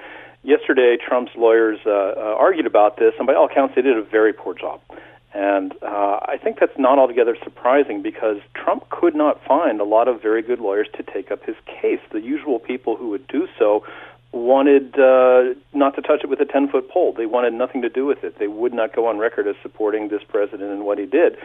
[0.42, 4.02] yesterday, Trump's lawyers uh, uh, argued about this, and by all accounts, they did a
[4.02, 4.80] very poor job.
[5.32, 10.08] And uh, I think that's not altogether surprising because Trump could not find a lot
[10.08, 12.00] of very good lawyers to take up his case.
[12.10, 13.84] The usual people who would do so
[14.32, 17.12] wanted uh, not to touch it with a 10 foot pole.
[17.12, 18.38] They wanted nothing to do with it.
[18.38, 21.36] They would not go on record as supporting this president and what he did.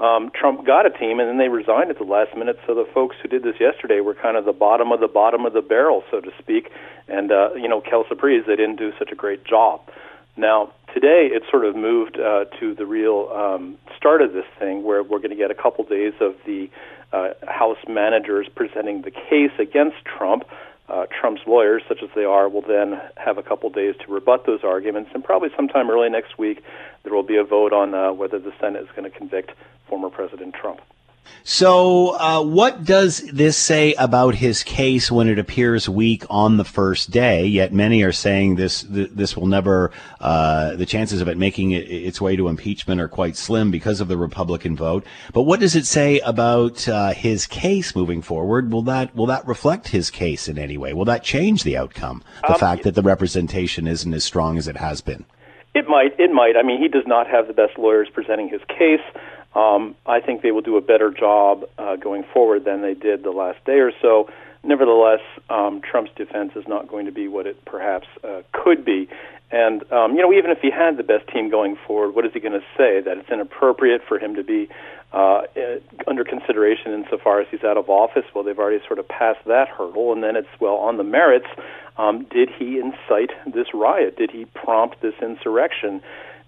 [0.00, 2.58] Um, Trump got a team and then they resigned at the last minute.
[2.66, 5.46] So the folks who did this yesterday were kind of the bottom of the bottom
[5.46, 6.70] of the barrel, so to speak.
[7.06, 9.80] And, uh, you know, Kel Surprise, they didn't do such a great job.
[10.36, 14.82] Now, today it sort of moved uh, to the real um, start of this thing
[14.82, 16.68] where we're going to get a couple days of the
[17.12, 20.44] uh, House managers presenting the case against Trump.
[20.88, 24.44] Uh, Trump's lawyers, such as they are, will then have a couple days to rebut
[24.46, 26.62] those arguments, and probably sometime early next week
[27.02, 29.52] there will be a vote on uh, whether the Senate is going to convict
[29.88, 30.80] former President Trump.
[31.44, 36.64] So, uh, what does this say about his case when it appears weak on the
[36.64, 37.44] first day?
[37.44, 39.90] Yet many are saying this this will never.
[40.20, 44.00] Uh, the chances of it making it, its way to impeachment are quite slim because
[44.00, 45.04] of the Republican vote.
[45.32, 48.70] But what does it say about uh, his case moving forward?
[48.70, 50.92] Will that will that reflect his case in any way?
[50.92, 52.22] Will that change the outcome?
[52.42, 55.24] The um, fact that the representation isn't as strong as it has been.
[55.74, 56.18] It might.
[56.20, 56.56] It might.
[56.56, 59.00] I mean, he does not have the best lawyers presenting his case.
[59.54, 63.22] Um, I think they will do a better job uh, going forward than they did
[63.22, 64.30] the last day or so.
[64.64, 69.08] Nevertheless, um, Trump's defense is not going to be what it perhaps uh, could be.
[69.50, 72.32] And, um, you know, even if he had the best team going forward, what is
[72.32, 73.02] he going to say?
[73.02, 74.68] That it's inappropriate for him to be
[75.12, 78.24] uh, uh, under consideration insofar as he's out of office?
[78.34, 80.12] Well, they've already sort of passed that hurdle.
[80.12, 81.48] And then it's, well, on the merits,
[81.98, 84.16] um, did he incite this riot?
[84.16, 86.00] Did he prompt this insurrection?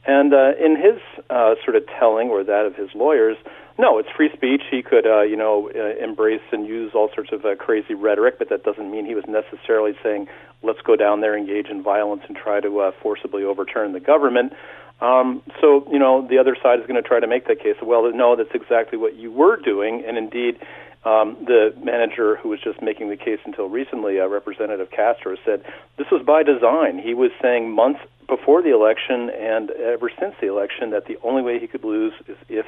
[0.06, 3.36] And uh, in his uh, sort of telling, or that of his lawyers,
[3.78, 4.62] no, it's free speech.
[4.70, 8.38] He could, uh, you know, uh, embrace and use all sorts of uh, crazy rhetoric,
[8.38, 10.28] but that doesn't mean he was necessarily saying,
[10.62, 14.52] "Let's go down there, engage in violence, and try to uh, forcibly overturn the government."
[15.00, 17.76] Um, so, you know, the other side is going to try to make that case.
[17.82, 20.58] Well, no, that's exactly what you were doing, and indeed,
[21.04, 25.62] um, the manager who was just making the case until recently, uh, Representative Castro, said
[25.98, 26.98] this was by design.
[26.98, 31.42] He was saying months before the election and ever since the election that the only
[31.42, 32.66] way he could lose is if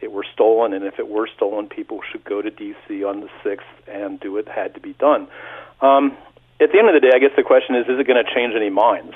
[0.00, 3.04] it were stolen, and if it were stolen, people should go to D.C.
[3.04, 5.28] on the 6th and do what had to be done.
[5.80, 6.16] Um,
[6.60, 8.34] at the end of the day, I guess the question is, is it going to
[8.34, 9.14] change any minds?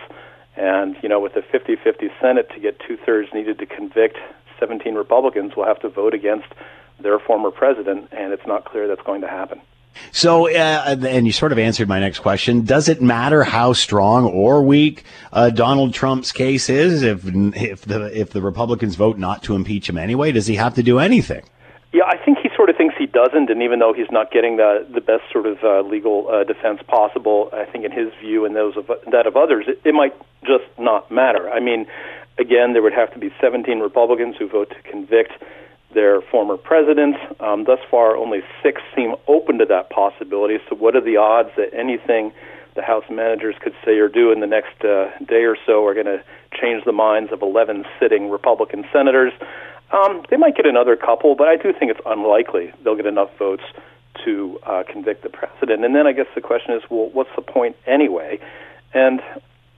[0.57, 4.17] And, you know, with a 50 50 Senate to get two thirds needed to convict
[4.59, 6.47] 17 Republicans, will have to vote against
[7.01, 9.61] their former president, and it's not clear that's going to happen.
[10.13, 12.65] So, uh, and you sort of answered my next question.
[12.65, 18.19] Does it matter how strong or weak uh, Donald Trump's case is if if the
[18.19, 20.33] if the Republicans vote not to impeach him anyway?
[20.33, 21.43] Does he have to do anything?
[21.93, 24.57] Yeah, I think he sort of thinks he doesn't, and even though he's not getting
[24.57, 28.45] the the best sort of uh, legal uh, defense possible, I think in his view
[28.45, 31.51] and those of that of others, it, it might just not matter.
[31.51, 31.87] I mean,
[32.39, 35.33] again, there would have to be 17 Republicans who vote to convict
[35.95, 37.17] their former president.
[37.41, 40.59] Um, thus far, only six seem open to that possibility.
[40.69, 42.33] So, what are the odds that anything
[42.75, 45.95] the House managers could say or do in the next uh, day or so are
[45.95, 46.23] going to
[46.61, 49.33] change the minds of 11 sitting Republican senators?
[49.93, 53.31] Um, they might get another couple, but I do think it's unlikely they'll get enough
[53.39, 53.63] votes
[54.25, 55.85] to uh, convict the president.
[55.85, 58.39] And then I guess the question is, well, what's the point anyway?
[58.93, 59.21] And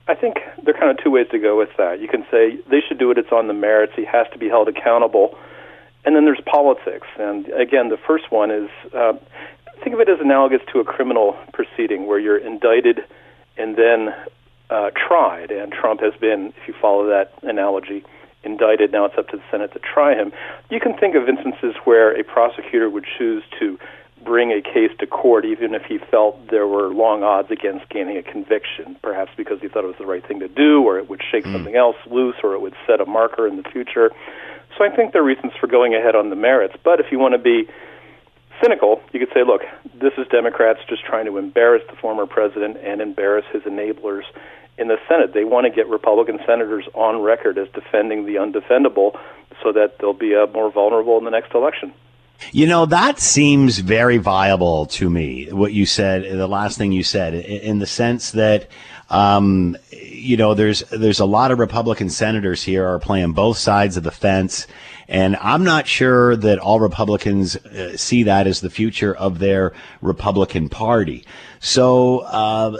[0.07, 2.01] I think there are kind of two ways to go with that.
[2.01, 4.49] You can say they should do it, it's on the merits, he has to be
[4.49, 5.37] held accountable.
[6.05, 7.07] And then there's politics.
[7.17, 9.13] And again, the first one is uh,
[9.83, 13.01] think of it as analogous to a criminal proceeding where you're indicted
[13.57, 14.15] and then
[14.69, 15.51] uh, tried.
[15.51, 18.03] And Trump has been, if you follow that analogy,
[18.43, 18.91] indicted.
[18.91, 20.31] Now it's up to the Senate to try him.
[20.69, 23.77] You can think of instances where a prosecutor would choose to
[24.23, 28.17] bring a case to court even if he felt there were long odds against gaining
[28.17, 31.09] a conviction, perhaps because he thought it was the right thing to do, or it
[31.09, 31.53] would shake mm.
[31.53, 34.11] something else loose, or it would set a marker in the future.
[34.79, 36.73] So I think there are reasons for going ahead on the merits.
[36.85, 37.67] But if you want to be
[38.63, 39.61] cynical, you could say, look,
[39.93, 44.23] this is Democrats just trying to embarrass the former president and embarrass his enablers
[44.77, 45.33] in the Senate.
[45.33, 49.19] They want to get Republican senators on record as defending the undefendable
[49.61, 51.93] so that they'll be uh, more vulnerable in the next election.
[52.53, 57.03] You know, that seems very viable to me, what you said, the last thing you
[57.03, 58.69] said, in the sense that,
[59.09, 63.97] um, you know, there's, there's a lot of Republican senators here are playing both sides
[63.97, 64.67] of the fence.
[65.09, 69.73] And I'm not sure that all Republicans uh, see that as the future of their
[70.01, 71.25] Republican Party.
[71.59, 72.77] So, uh,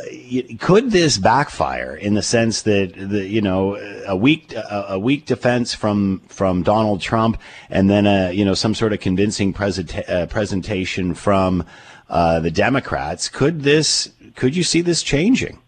[0.59, 3.75] could this backfire in the sense that the, you know
[4.05, 8.75] a weak a, weak defense from from Donald Trump, and then a you know some
[8.75, 11.65] sort of convincing presenta- uh, presentation from
[12.09, 13.27] uh, the Democrats?
[13.27, 15.59] Could this could you see this changing?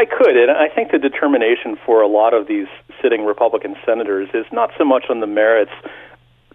[0.00, 2.68] I, could, and I think the determination for a lot of these
[3.02, 5.72] sitting Republican senators is not so much on the merits.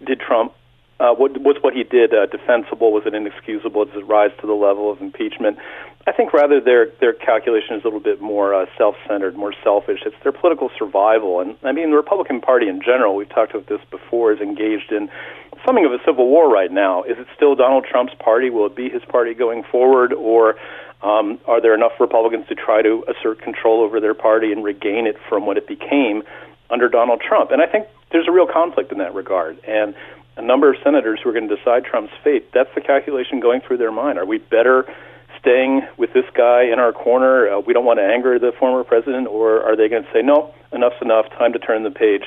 [0.04, 0.52] Did Trump
[0.98, 2.90] uh, what, was what he did uh, defensible?
[2.90, 3.84] Was it inexcusable?
[3.84, 5.58] Does it rise to the level of impeachment?
[6.06, 10.00] I think rather their their calculation is a little bit more uh, self-centered, more selfish.
[10.06, 13.14] It's their political survival, and I mean the Republican Party in general.
[13.14, 14.32] We've talked about this before.
[14.32, 15.10] Is engaged in
[15.66, 17.02] something of a civil war right now.
[17.02, 18.48] Is it still Donald Trump's party?
[18.50, 20.56] Will it be his party going forward, or
[21.02, 25.06] um, are there enough Republicans to try to assert control over their party and regain
[25.06, 26.22] it from what it became
[26.70, 27.50] under Donald Trump?
[27.50, 29.58] And I think there's a real conflict in that regard.
[29.64, 29.94] And
[30.36, 33.60] a number of senators who are going to decide Trump's fate, that's the calculation going
[33.60, 34.18] through their mind.
[34.18, 34.86] Are we better
[35.38, 37.48] staying with this guy in our corner?
[37.48, 40.22] Uh, we don't want to anger the former president, or are they going to say,
[40.22, 42.24] no, enough's enough, time to turn the page?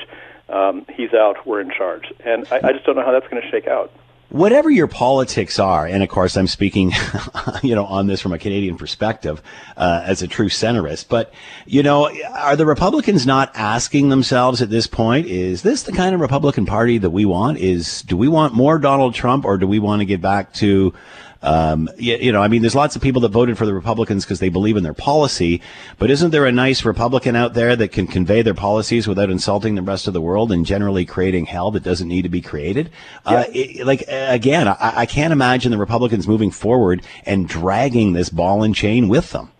[0.48, 2.12] Um, he's out, we're in charge.
[2.24, 3.92] And I, I just don't know how that's going to shake out
[4.30, 6.92] whatever your politics are, and of course I'm speaking,
[7.62, 9.42] you know, on this from a Canadian perspective,
[9.76, 11.32] uh, as a true centrist, but,
[11.66, 16.14] you know, are the Republicans not asking themselves at this point, is this the kind
[16.14, 17.58] of Republican party that we want?
[17.58, 20.94] Is, do we want more Donald Trump or do we want to get back to,
[21.42, 24.24] um, you, you, know, I mean, there's lots of people that voted for the Republicans
[24.24, 25.62] because they believe in their policy,
[25.98, 29.74] but isn't there a nice Republican out there that can convey their policies without insulting
[29.74, 32.90] the rest of the world and generally creating hell that doesn't need to be created?
[33.26, 33.32] Yeah.
[33.32, 38.28] Uh, it, like, again, I, I can't imagine the Republicans moving forward and dragging this
[38.28, 39.50] ball and chain with them.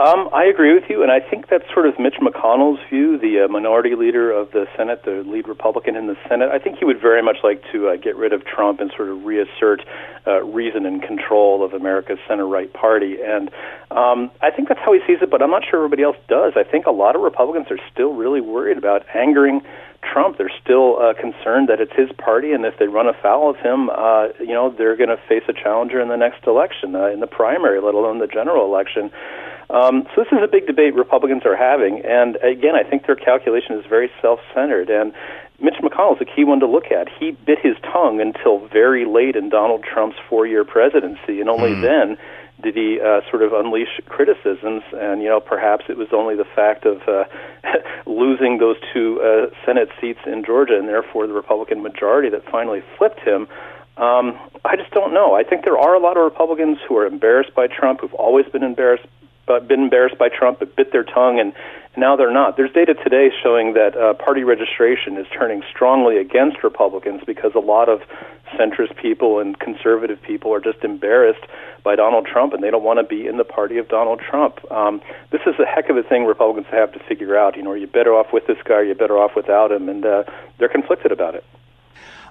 [0.00, 3.44] Um, I agree with you, and I think that's sort of Mitch McConnell's view, the
[3.44, 6.48] uh, minority leader of the Senate, the lead Republican in the Senate.
[6.50, 9.10] I think he would very much like to uh, get rid of Trump and sort
[9.10, 9.84] of reassert
[10.26, 13.18] uh, reason and control of America's center-right party.
[13.22, 13.50] And
[13.90, 16.54] um, I think that's how he sees it, but I'm not sure everybody else does.
[16.56, 19.60] I think a lot of Republicans are still really worried about angering
[20.00, 20.38] Trump.
[20.38, 23.90] They're still uh, concerned that it's his party, and if they run afoul of him,
[23.90, 27.20] uh, you know, they're going to face a challenger in the next election, uh, in
[27.20, 29.10] the primary, let alone the general election.
[29.70, 33.14] Um, so this is a big debate Republicans are having, and again, I think their
[33.14, 34.90] calculation is very self-centered.
[34.90, 35.12] And
[35.60, 37.08] Mitch McConnell is a key one to look at.
[37.08, 41.82] He bit his tongue until very late in Donald Trump's four-year presidency, and only mm.
[41.82, 42.18] then
[42.62, 44.82] did he uh, sort of unleash criticisms.
[44.92, 47.24] And you know, perhaps it was only the fact of uh,
[48.06, 52.82] losing those two uh, Senate seats in Georgia, and therefore the Republican majority, that finally
[52.98, 53.46] flipped him.
[53.96, 55.34] Um, I just don't know.
[55.34, 58.46] I think there are a lot of Republicans who are embarrassed by Trump, who've always
[58.46, 59.04] been embarrassed
[59.50, 61.52] uh, been embarrassed by Trump, but bit their tongue, and
[61.96, 62.56] now they're not.
[62.56, 67.60] There's data today showing that uh, party registration is turning strongly against Republicans because a
[67.60, 68.00] lot of
[68.56, 71.44] centrist people and conservative people are just embarrassed
[71.82, 74.60] by Donald Trump, and they don't want to be in the party of Donald Trump.
[74.70, 77.56] Um, this is a heck of a thing Republicans have to figure out.
[77.56, 79.72] You know, are you better off with this guy, or are you better off without
[79.72, 79.88] him?
[79.88, 80.24] And uh,
[80.58, 81.44] they're conflicted about it.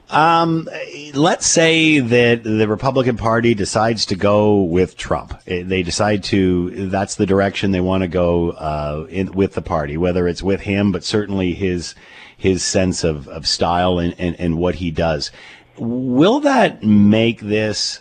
[0.10, 0.68] Um,
[1.14, 5.40] let's say that the Republican Party decides to go with Trump.
[5.46, 9.62] Eh, they decide to, that's the direction they want to go, uh, in, with the
[9.62, 11.94] party, whether it's with him, but certainly his,
[12.36, 15.32] his sense of, of style and, and, and what he does.
[15.78, 18.00] Will that make this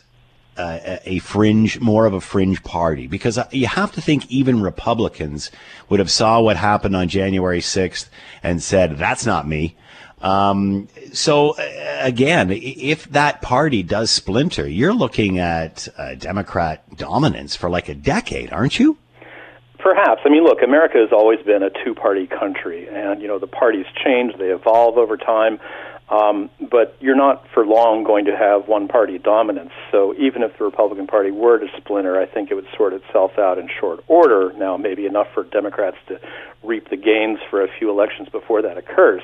[0.57, 3.07] uh, a fringe, more of a fringe party?
[3.07, 5.51] Because uh, you have to think even Republicans
[5.91, 8.09] would have saw what happened on January 6th
[8.43, 9.77] and said, that's not me.
[10.21, 17.55] Um, so uh, again, if that party does splinter, you're looking at uh, Democrat dominance
[17.55, 18.97] for like a decade, aren't you?
[19.79, 20.23] Perhaps.
[20.25, 23.87] I mean, look, America has always been a two-party country, and you know the parties
[24.05, 25.61] change, they evolve over time.
[26.11, 29.73] Um, but you're not for long going to have one party dominance.
[29.93, 33.39] So even if the Republican Party were to splinter, I think it would sort itself
[33.39, 34.53] out in short order.
[34.57, 36.19] Now, maybe enough for Democrats to
[36.63, 39.21] reap the gains for a few elections before that occurs.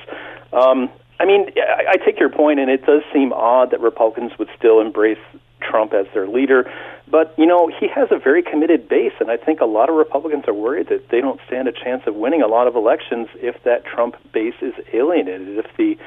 [0.53, 4.37] Um, I mean, I, I take your point, and it does seem odd that Republicans
[4.37, 5.17] would still embrace
[5.61, 6.71] Trump as their leader.
[7.07, 9.95] But, you know, he has a very committed base, and I think a lot of
[9.95, 13.27] Republicans are worried that they don't stand a chance of winning a lot of elections
[13.35, 15.57] if that Trump base is alienated.
[15.57, 15.97] If the,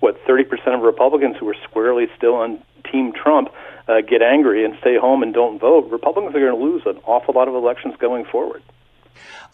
[0.00, 3.50] what, 30% of Republicans who are squarely still on Team Trump
[3.88, 7.00] uh, get angry and stay home and don't vote, Republicans are going to lose an
[7.04, 8.62] awful lot of elections going forward.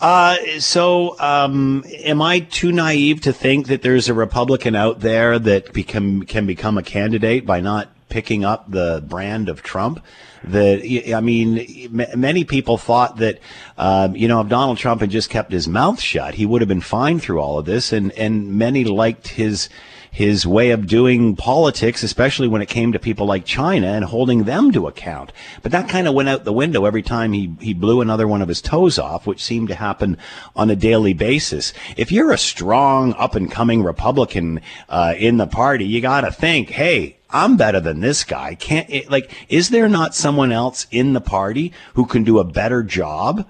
[0.01, 5.39] Uh, so, um, am I too naive to think that there's a Republican out there
[5.39, 10.05] that become can become a candidate by not picking up the brand of Trump?
[10.43, 10.83] That
[11.15, 11.59] I mean,
[11.99, 13.39] m- many people thought that
[13.79, 16.69] um, you know if Donald Trump had just kept his mouth shut, he would have
[16.69, 19.69] been fine through all of this, and and many liked his
[20.15, 24.45] his way of doing politics, especially when it came to people like China and holding
[24.45, 25.33] them to account.
[25.61, 28.41] But that kind of went out the window every time he, he blew another one
[28.41, 30.17] of his toes off, which seemed to happen
[30.55, 31.73] on a daily basis.
[31.97, 36.31] If you're a strong, up and coming Republican uh, in the party, you got to
[36.31, 38.55] think, hey, I'm better than this guy.
[38.55, 42.45] Can't it, like, is there not someone else in the party who can do a
[42.45, 43.49] better job?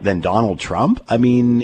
[0.00, 1.02] Than Donald Trump?
[1.08, 1.58] I mean,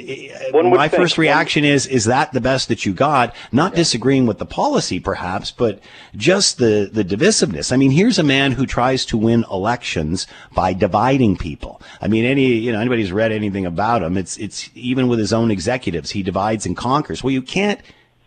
[0.53, 1.03] my think.
[1.03, 3.35] first reaction is, is that the best that you got?
[3.53, 5.81] Not disagreeing with the policy, perhaps, but
[6.17, 7.73] just the, the divisiveness.
[7.73, 11.81] I mean, here's a man who tries to win elections by dividing people.
[12.01, 15.19] I mean, any, you know, anybody who's read anything about him, it's, it's even with
[15.19, 17.23] his own executives, he divides and conquers.
[17.23, 17.81] Well, you can't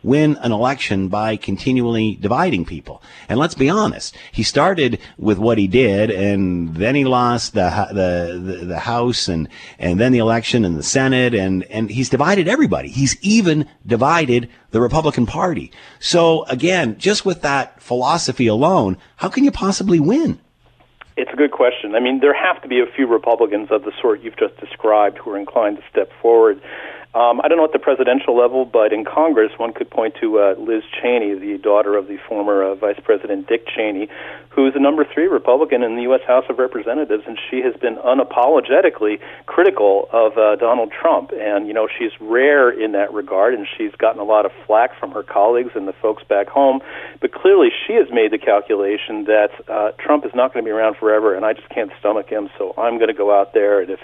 [0.06, 3.02] win an election by continually dividing people.
[3.28, 7.70] And let's be honest, he started with what he did, and then he lost the
[7.92, 9.50] the the, the House, and
[9.80, 12.90] and then the election and the Senate, and and he's divided everybody.
[12.90, 15.72] He's even divided the Republican Party.
[16.00, 20.40] So again, just with that philosophy alone, how can you possibly win?
[21.18, 21.96] It's a good question.
[21.96, 25.18] I mean, there have to be a few Republicans of the sort you've just described
[25.18, 26.62] who are inclined to step forward.
[27.16, 30.38] Um, I don't know at the presidential level, but in Congress, one could point to
[30.38, 34.10] uh, Liz Cheney, the daughter of the former uh, Vice President Dick Cheney,
[34.50, 36.20] who's the number three Republican in the U.S.
[36.28, 41.32] House of Representatives, and she has been unapologetically critical of uh, Donald Trump.
[41.32, 45.00] And, you know, she's rare in that regard, and she's gotten a lot of flack
[45.00, 46.82] from her colleagues and the folks back home.
[47.22, 50.74] But clearly, she has made the calculation that uh, Trump is not going to be
[50.74, 53.80] around forever, and I just can't stomach him, so I'm going to go out there,
[53.80, 54.02] and if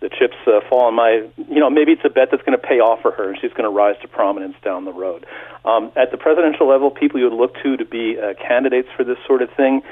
[0.00, 2.66] the chips uh, fall on my, you know, maybe it's a bet that's going to
[2.66, 5.26] pay off for her, and she's going to rise to prominence down the road.
[5.64, 9.04] Um, at the presidential level, people you would look to to be uh, candidates for
[9.04, 9.82] this sort of thing.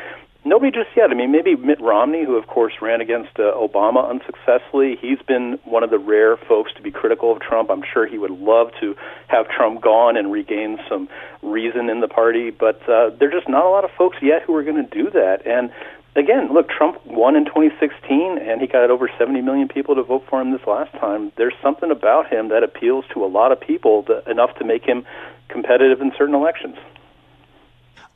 [0.45, 1.11] Nobody just yet.
[1.11, 4.97] I mean, maybe Mitt Romney, who of course ran against uh, Obama unsuccessfully.
[5.01, 7.69] He's been one of the rare folks to be critical of Trump.
[7.69, 8.95] I'm sure he would love to
[9.27, 11.09] have Trump gone and regain some
[11.43, 14.55] reason in the party, but uh, there're just not a lot of folks yet who
[14.55, 15.45] are going to do that.
[15.47, 15.73] And
[16.17, 20.25] again, look, Trump won in 2016, and he got over 70 million people to vote
[20.29, 21.31] for him this last time.
[21.37, 25.07] There's something about him that appeals to a lot of people enough to make him
[25.49, 26.77] competitive in certain elections.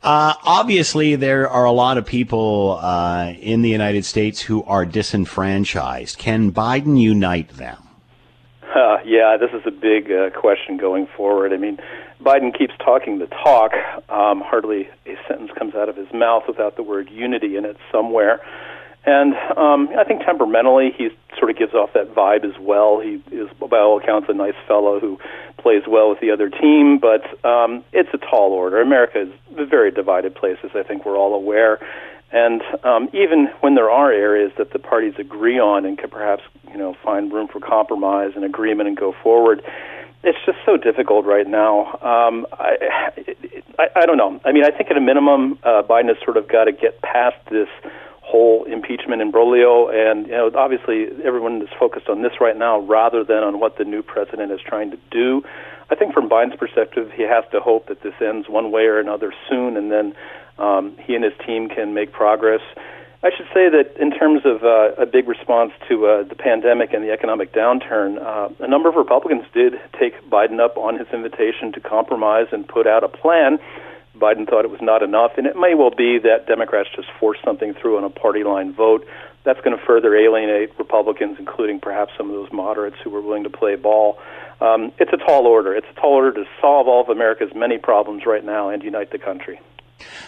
[0.03, 4.83] Uh, obviously, there are a lot of people uh, in the United States who are
[4.83, 6.17] disenfranchised.
[6.17, 7.90] Can Biden unite them?
[8.73, 11.51] Uh, yeah, this is a big uh, question going forward.
[11.51, 11.77] I mean,
[12.21, 13.73] Biden keeps talking the talk.
[14.07, 17.75] Um, hardly a sentence comes out of his mouth without the word unity in it
[17.91, 18.39] somewhere.
[19.03, 22.99] And um, I think temperamentally, he sort of gives off that vibe as well.
[22.99, 25.19] He is, by all accounts, a nice fellow who
[25.57, 28.79] plays well with the other team, but um, it's a tall order.
[28.79, 31.79] America is a very divided place, as I think we're all aware.
[32.31, 36.43] And um, even when there are areas that the parties agree on and can perhaps,
[36.69, 39.61] you know, find room for compromise and agreement and go forward,
[40.23, 41.87] it's just so difficult right now.
[42.01, 43.11] Um, I,
[43.79, 44.39] I, I don't know.
[44.45, 47.01] I mean, I think at a minimum, uh, Biden has sort of got to get
[47.01, 47.67] past this
[48.21, 53.23] whole impeachment imbroglio, and you know, obviously, everyone is focused on this right now rather
[53.25, 55.43] than on what the new president is trying to do.
[55.89, 58.99] I think from Biden's perspective, he has to hope that this ends one way or
[58.99, 60.15] another soon, and then
[60.61, 62.61] um, he and his team can make progress.
[63.23, 66.91] I should say that in terms of uh, a big response to uh, the pandemic
[66.93, 71.07] and the economic downturn, uh, a number of Republicans did take Biden up on his
[71.13, 73.59] invitation to compromise and put out a plan.
[74.15, 77.43] Biden thought it was not enough, and it may well be that Democrats just forced
[77.43, 79.05] something through on a party line vote.
[79.43, 83.43] That's going to further alienate Republicans, including perhaps some of those moderates who were willing
[83.43, 84.19] to play ball.
[84.59, 85.75] Um, it's a tall order.
[85.75, 89.11] It's a tall order to solve all of America's many problems right now and unite
[89.11, 89.59] the country.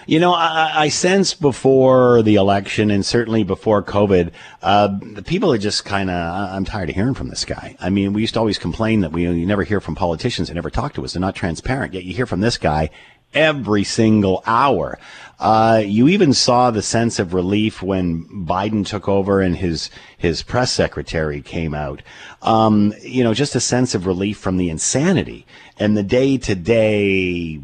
[0.06, 5.52] You know, I, I sense before the election and certainly before COVID, uh, the people
[5.54, 6.16] are just kind of,
[6.54, 7.76] I'm tired of hearing from this guy.
[7.80, 10.48] I mean, we used to always complain that we you never hear from politicians.
[10.48, 11.14] They never talk to us.
[11.14, 11.94] They're not transparent.
[11.94, 12.90] Yet you hear from this guy
[13.34, 15.00] every single hour.
[15.40, 20.44] Uh, you even saw the sense of relief when Biden took over and his his
[20.44, 22.02] press secretary came out.
[22.42, 25.46] Um, you know, just a sense of relief from the insanity
[25.78, 27.60] and the day to day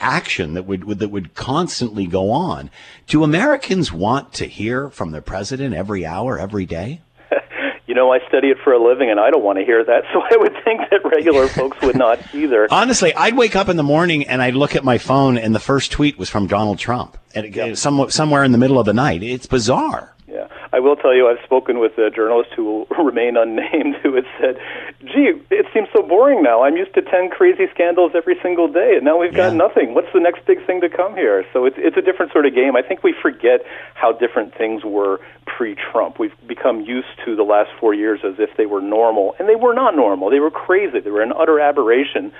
[0.00, 2.70] action that would, would, that would constantly go on.
[3.06, 7.02] Do Americans want to hear from the president every hour, every day?
[7.86, 10.04] you know, I study it for a living, and I don't want to hear that.
[10.12, 12.66] So I would think that regular folks would not either.
[12.70, 15.60] Honestly, I'd wake up in the morning and I'd look at my phone, and the
[15.60, 17.76] first tweet was from Donald Trump, and yep.
[17.76, 19.22] some, somewhere in the middle of the night.
[19.22, 20.14] It's bizarre.
[20.30, 24.14] Yeah, I will tell you, I've spoken with a journalist who will remain unnamed who
[24.14, 24.58] has said,
[25.04, 26.62] "Gee, it seems so boring now.
[26.62, 29.94] I'm used to ten crazy scandals every single day, and now we've got nothing.
[29.94, 32.54] What's the next big thing to come here?" So it's it's a different sort of
[32.54, 32.76] game.
[32.76, 33.62] I think we forget
[33.94, 36.20] how different things were pre-Trump.
[36.20, 39.56] We've become used to the last four years as if they were normal, and they
[39.56, 40.30] were not normal.
[40.30, 41.00] They were crazy.
[41.00, 42.32] They were an utter aberration.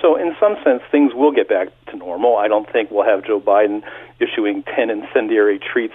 [0.00, 2.36] So, in some sense, things will get back to normal.
[2.36, 3.82] I don't think we'll have Joe Biden
[4.20, 5.94] issuing 10 incendiary tweets,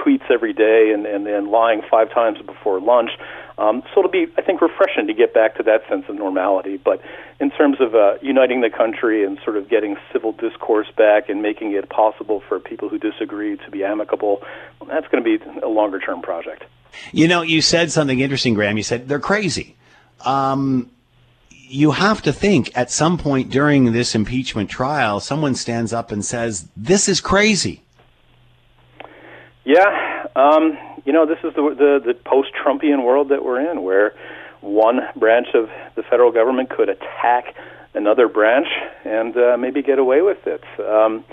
[0.00, 3.10] tweets every day and, and, and lying five times before lunch.
[3.56, 6.76] Um, so, it'll be, I think, refreshing to get back to that sense of normality.
[6.76, 7.00] But
[7.40, 11.42] in terms of uh, uniting the country and sort of getting civil discourse back and
[11.42, 14.42] making it possible for people who disagree to be amicable,
[14.88, 16.64] that's going to be a longer term project.
[17.12, 18.76] You know, you said something interesting, Graham.
[18.76, 19.76] You said they're crazy.
[20.24, 20.90] Um,
[21.68, 26.24] you have to think at some point during this impeachment trial, someone stands up and
[26.24, 27.82] says, "This is crazy."
[29.64, 34.14] Yeah, um, you know, this is the the, the post-Trumpian world that we're in, where
[34.60, 37.54] one branch of the federal government could attack
[37.94, 38.68] another branch
[39.04, 40.62] and uh, maybe get away with it.
[40.80, 41.24] Um,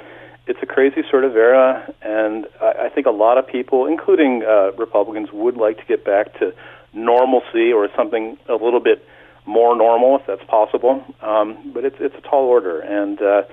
[0.48, 4.44] it's a crazy sort of era, and I, I think a lot of people, including
[4.44, 6.54] uh, Republicans, would like to get back to
[6.94, 9.06] normalcy or something a little bit
[9.46, 11.04] more normal, if that's possible.
[11.22, 13.44] Um, but it's it's a tall order, and uh,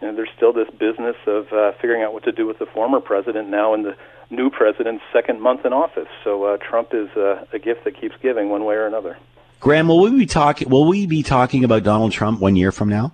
[0.00, 2.66] you know, there's still this business of uh, figuring out what to do with the
[2.66, 3.96] former president now in the
[4.30, 6.08] new president's second month in office.
[6.24, 9.16] So uh, Trump is uh, a gift that keeps giving, one way or another.
[9.60, 10.68] Graham, will we be talking?
[10.68, 13.12] Will we be talking about Donald Trump one year from now?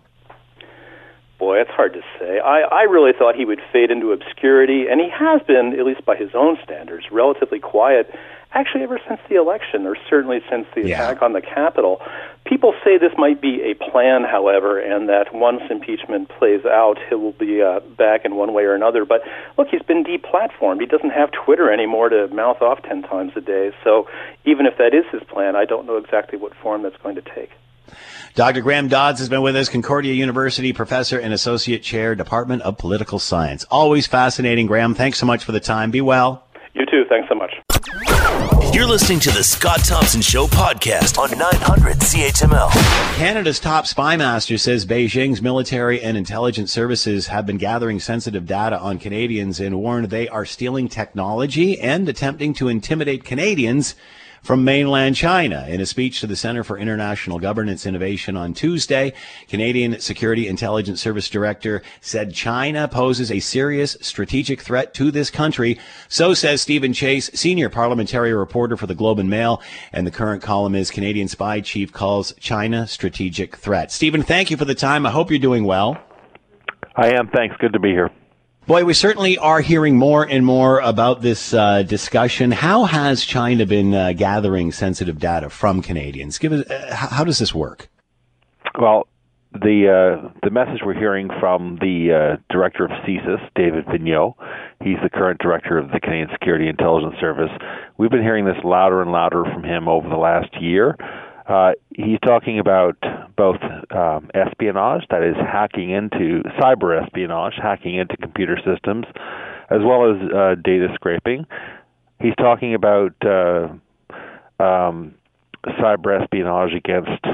[1.38, 2.40] Boy, it's hard to say.
[2.40, 6.04] I, I really thought he would fade into obscurity, and he has been, at least
[6.04, 8.12] by his own standards, relatively quiet
[8.52, 11.02] actually ever since the election, or certainly since the yeah.
[11.02, 12.00] attack on the Capitol.
[12.48, 17.14] People say this might be a plan, however, and that once impeachment plays out, he
[17.14, 19.04] will be uh, back in one way or another.
[19.04, 19.20] But
[19.58, 20.80] look, he's been deplatformed.
[20.80, 23.72] He doesn't have Twitter anymore to mouth off 10 times a day.
[23.84, 24.08] So
[24.46, 27.22] even if that is his plan, I don't know exactly what form that's going to
[27.22, 27.50] take.
[28.34, 28.62] Dr.
[28.62, 33.18] Graham Dodds has been with us, Concordia University professor and associate chair, Department of Political
[33.18, 33.64] Science.
[33.70, 34.94] Always fascinating, Graham.
[34.94, 35.90] Thanks so much for the time.
[35.90, 36.44] Be well.
[36.72, 37.04] You too.
[37.08, 37.52] Thanks so much.
[38.70, 42.70] You're listening to the Scott Thompson Show podcast on 900 CHML.
[43.16, 48.78] Canada's top spy master says Beijing's military and intelligence services have been gathering sensitive data
[48.78, 53.94] on Canadians and warned they are stealing technology and attempting to intimidate Canadians
[54.42, 55.66] from mainland China.
[55.68, 59.12] In a speech to the Center for International Governance Innovation on Tuesday,
[59.48, 65.78] Canadian Security Intelligence Service Director said China poses a serious strategic threat to this country.
[66.08, 69.62] So says Steven Chase, senior parliamentary reporter for the Globe and Mail.
[69.92, 73.92] And the current column is Canadian spy chief calls China strategic threat.
[73.92, 75.06] Steven, thank you for the time.
[75.06, 75.98] I hope you're doing well.
[76.96, 77.28] I am.
[77.28, 77.56] Thanks.
[77.58, 78.10] Good to be here.
[78.68, 82.50] Boy, we certainly are hearing more and more about this uh, discussion.
[82.50, 86.36] How has China been uh, gathering sensitive data from Canadians?
[86.36, 87.88] Give us, uh, how does this work?
[88.78, 89.08] Well,
[89.52, 94.34] the uh, the message we're hearing from the uh, director of CSIS, David Vigneault,
[94.84, 97.50] he's the current director of the Canadian Security Intelligence Service.
[97.96, 100.94] We've been hearing this louder and louder from him over the last year.
[101.48, 102.96] Uh, he's talking about
[103.34, 109.06] both um, espionage, that is, hacking into cyber espionage, hacking into computer systems,
[109.70, 111.46] as well as uh, data scraping.
[112.20, 113.68] He's talking about uh,
[114.62, 115.14] um,
[115.64, 117.24] cyber espionage against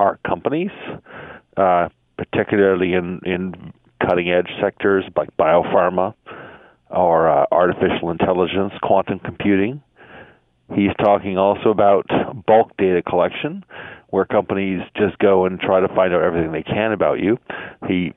[0.00, 0.70] our companies,
[1.56, 1.88] uh,
[2.18, 3.72] particularly in, in
[4.04, 6.14] cutting edge sectors like biopharma
[6.90, 9.82] or uh, artificial intelligence, quantum computing.
[10.74, 12.06] He's talking also about
[12.46, 13.64] bulk data collection,
[14.08, 17.38] where companies just go and try to find out everything they can about you.
[17.86, 18.12] He,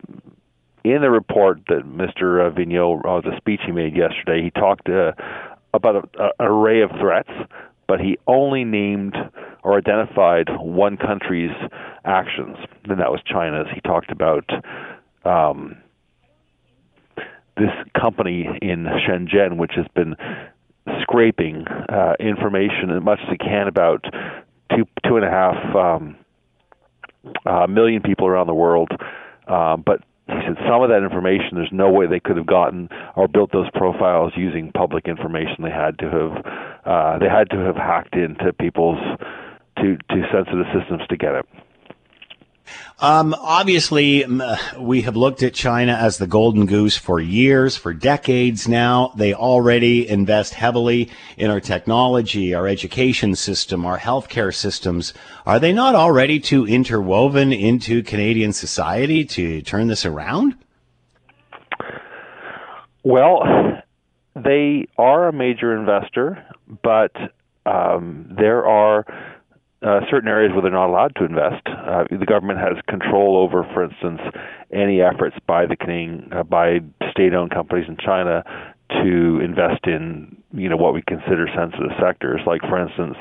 [0.83, 2.51] in the report that Mr.
[2.51, 5.11] Vigneault, uh, the speech he made yesterday, he talked uh,
[5.73, 7.29] about an array of threats,
[7.87, 9.15] but he only named
[9.63, 11.55] or identified one country's
[12.05, 13.67] actions, and that was China's.
[13.73, 14.49] He talked about
[15.23, 15.77] um,
[17.57, 20.15] this company in Shenzhen, which has been
[21.01, 24.03] scraping uh, information as much as it can about
[24.75, 26.15] two two and a half um,
[27.45, 28.91] uh, million people around the world.
[29.47, 32.87] Uh, but he said some of that information there's no way they could have gotten
[33.15, 35.63] or built those profiles using public information.
[35.63, 36.45] They had to have
[36.85, 38.99] uh, they had to have hacked into people's
[39.77, 41.45] to to sensitive systems to get it.
[43.01, 44.25] Um, obviously,
[44.77, 49.13] we have looked at China as the golden goose for years, for decades now.
[49.15, 55.13] They already invest heavily in our technology, our education system, our healthcare systems.
[55.45, 60.55] Are they not already too interwoven into Canadian society to turn this around?
[63.03, 63.43] Well,
[64.35, 66.45] they are a major investor,
[66.83, 67.11] but
[67.65, 69.05] um, there are
[69.81, 71.65] uh, certain areas where they're not allowed to invest.
[71.67, 74.19] Uh, the government has control over, for instance,
[74.73, 76.79] any efforts by the Canadian, uh, by
[77.11, 78.43] state-owned companies in China
[78.89, 82.41] to invest in, you know, what we consider sensitive sectors.
[82.45, 83.15] Like, for instance,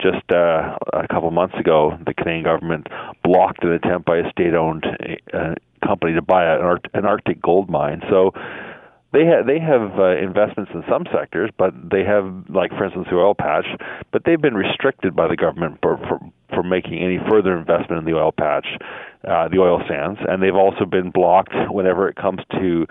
[0.00, 2.86] just uh, a couple months ago, the Canadian government
[3.24, 4.84] blocked an attempt by a state-owned
[5.32, 5.54] uh,
[5.84, 8.02] company to buy an, an Arctic gold mine.
[8.10, 8.32] So
[9.12, 13.06] they have they have uh, investments in some sectors, but they have like for instance
[13.10, 13.66] the oil patch,
[14.12, 16.18] but they've been restricted by the government for for,
[16.50, 18.66] for making any further investment in the oil patch,
[19.28, 22.86] uh, the oil sands, and they've also been blocked whenever it comes to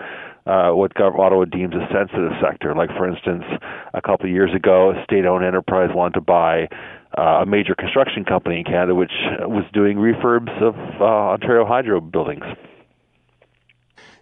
[0.46, 2.74] uh, what Ottawa deems a sensitive sector.
[2.74, 3.44] Like for instance,
[3.92, 6.68] a couple of years ago, a state-owned enterprise wanted to buy
[7.18, 12.00] uh, a major construction company in Canada, which was doing refurbs of uh, Ontario Hydro
[12.00, 12.44] buildings.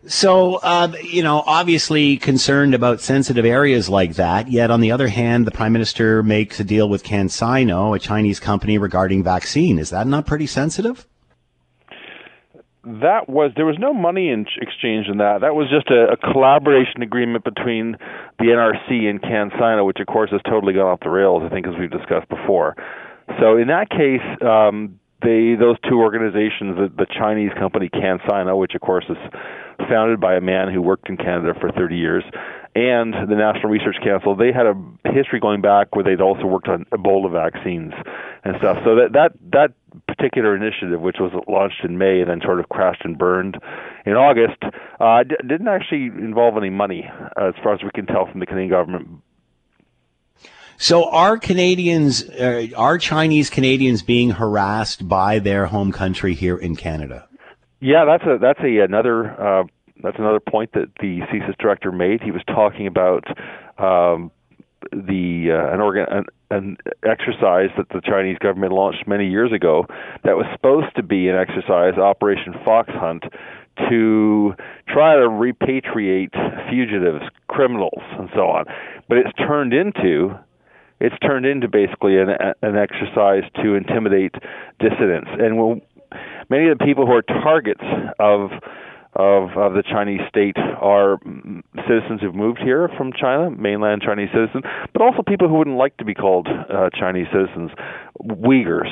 [0.07, 4.49] So, uh, you know, obviously concerned about sensitive areas like that.
[4.49, 8.39] Yet, on the other hand, the prime minister makes a deal with CanSino, a Chinese
[8.39, 9.79] company, regarding vaccine.
[9.79, 11.07] Is that not pretty sensitive?
[12.85, 15.41] That was there was no money in exchange in that.
[15.41, 17.97] That was just a, a collaboration agreement between
[18.39, 21.43] the NRC and CanSino, which of course has totally gone off the rails.
[21.47, 22.77] I think, as we've discussed before.
[23.41, 28.75] So in that case, um, they those two organizations, the, the Chinese company CanSino, which
[28.75, 29.17] of course is
[29.89, 32.25] founded by a man who worked in Canada for 30 years,
[32.75, 34.75] and the National Research Council, they had a
[35.13, 37.93] history going back where they'd also worked on Ebola vaccines
[38.43, 38.79] and stuff.
[38.85, 39.73] So that that that
[40.09, 43.59] particular initiative, which was launched in May and then sort of crashed and burned
[44.05, 44.61] in August,
[44.99, 48.41] uh, d- didn't actually involve any money, uh, as far as we can tell from
[48.41, 49.09] the Canadian government.
[50.77, 56.75] So are Canadians, uh, are Chinese Canadians being harassed by their home country here in
[56.75, 57.29] Canada?
[57.85, 59.65] Yeah, that's a that's a another uh,
[60.03, 62.23] that's another point that the CSIS director made.
[62.23, 63.27] He was talking about
[63.77, 64.31] um,
[64.91, 69.85] the uh, an organ an, an exercise that the Chinese government launched many years ago
[70.25, 73.25] that was supposed to be an exercise, Operation Fox Hunt,
[73.91, 74.55] to
[74.89, 76.33] try to repatriate
[76.71, 78.65] fugitives, criminals, and so on.
[79.11, 80.39] But it's turned into
[81.01, 82.31] it's turned into basically an,
[82.63, 84.33] an exercise to intimidate
[84.81, 85.29] dissidents.
[85.39, 85.83] And when,
[86.49, 87.85] many of the people who are targets
[88.19, 88.51] of
[89.17, 91.19] of, of the Chinese state are
[91.87, 95.97] citizens who've moved here from China, mainland Chinese citizens, but also people who wouldn't like
[95.99, 97.71] to be called uh, Chinese citizens,
[98.21, 98.91] Uyghurs,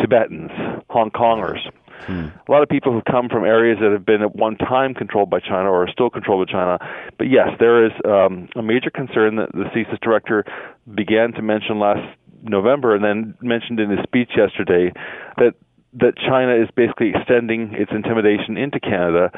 [0.00, 0.50] Tibetans,
[0.90, 1.60] Hong Kongers.
[2.06, 2.26] Hmm.
[2.48, 5.30] A lot of people who come from areas that have been at one time controlled
[5.30, 6.78] by China or are still controlled by China.
[7.16, 10.44] But yes, there is um, a major concern that the CSIS director
[10.92, 12.02] began to mention last
[12.42, 14.92] November and then mentioned in his speech yesterday
[15.38, 15.54] that
[16.00, 19.30] that China is basically extending its intimidation into Canada.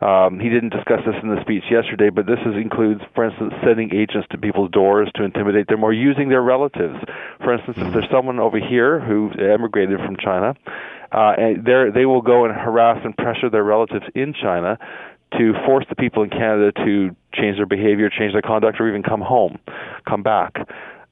[0.00, 3.54] Um, he didn't discuss this in the speech yesterday, but this is, includes, for instance,
[3.64, 6.96] sending agents to people's doors to intimidate them or using their relatives.
[7.42, 10.54] For instance, if there's someone over here who emigrated from China,
[11.10, 11.34] uh,
[11.94, 14.78] they will go and harass and pressure their relatives in China
[15.38, 19.02] to force the people in Canada to change their behavior, change their conduct, or even
[19.02, 19.58] come home,
[20.08, 20.54] come back.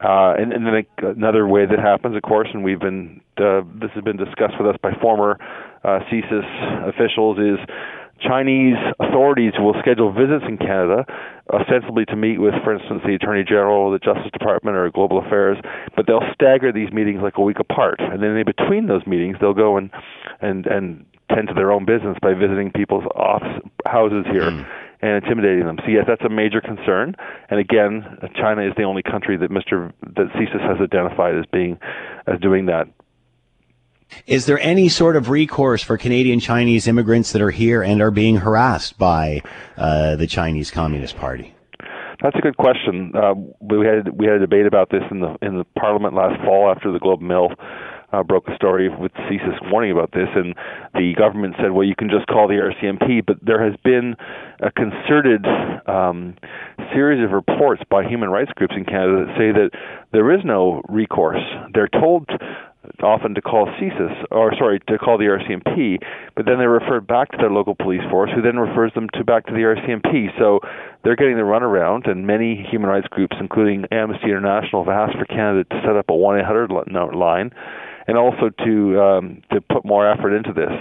[0.02, 0.84] Uh, and, and then
[1.16, 4.68] another way that happens, of course, and we've been uh, this has been discussed with
[4.68, 5.38] us by former
[5.84, 7.58] uh, CSIS officials, is
[8.20, 11.04] Chinese authorities will schedule visits in Canada,
[11.52, 15.58] ostensibly to meet with, for instance, the Attorney General, the Justice Department, or Global Affairs,
[15.96, 19.36] but they'll stagger these meetings like a week apart, and then in between those meetings,
[19.40, 19.90] they'll go and
[20.40, 24.50] and and tend to their own business by visiting people's office houses here.
[24.50, 24.66] Mm
[25.02, 25.78] and intimidating them.
[25.84, 27.14] So yes, that's a major concern.
[27.50, 29.92] And again, China is the only country that Mr.
[30.14, 31.78] that CSIS has identified as being
[32.26, 32.86] as doing that.
[34.26, 38.10] Is there any sort of recourse for Canadian Chinese immigrants that are here and are
[38.10, 39.42] being harassed by
[39.76, 41.54] uh, the Chinese Communist Party?
[42.22, 43.12] That's a good question.
[43.16, 46.40] Uh, we had we had a debate about this in the in the Parliament last
[46.44, 47.48] fall after the Globe Mail
[48.12, 50.54] uh, broke a story with CSIS warning about this, and
[50.94, 53.24] the government said, well, you can just call the RCMP.
[53.26, 54.14] But there has been
[54.62, 55.44] a concerted
[55.86, 56.34] um,
[56.94, 59.70] series of reports by human rights groups in Canada that say that
[60.12, 61.42] there is no recourse.
[61.74, 62.28] They're told
[63.02, 65.98] often to call CSIS, or sorry, to call the RCMP,
[66.34, 69.24] but then they're referred back to their local police force, who then refers them to
[69.24, 70.36] back to the RCMP.
[70.38, 70.60] So
[71.04, 75.24] they're getting the runaround, and many human rights groups, including Amnesty International, have asked for
[75.26, 77.50] Canada to set up a 1-800 line
[78.08, 80.72] and also to um, to put more effort into this.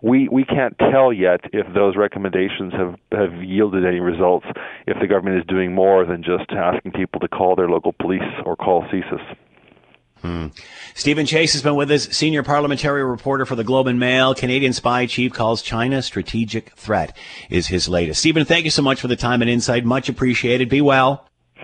[0.00, 4.46] We we can't tell yet if those recommendations have have yielded any results.
[4.86, 8.22] If the government is doing more than just asking people to call their local police
[8.44, 9.36] or call CSIS.
[10.22, 10.46] Hmm.
[10.94, 14.34] Steven Chase has been with us, senior parliamentary reporter for the Globe and Mail.
[14.34, 17.16] Canadian spy chief calls China strategic threat
[17.50, 18.20] is his latest.
[18.20, 19.84] Steven, thank you so much for the time and insight.
[19.84, 20.68] Much appreciated.
[20.68, 21.27] Be well.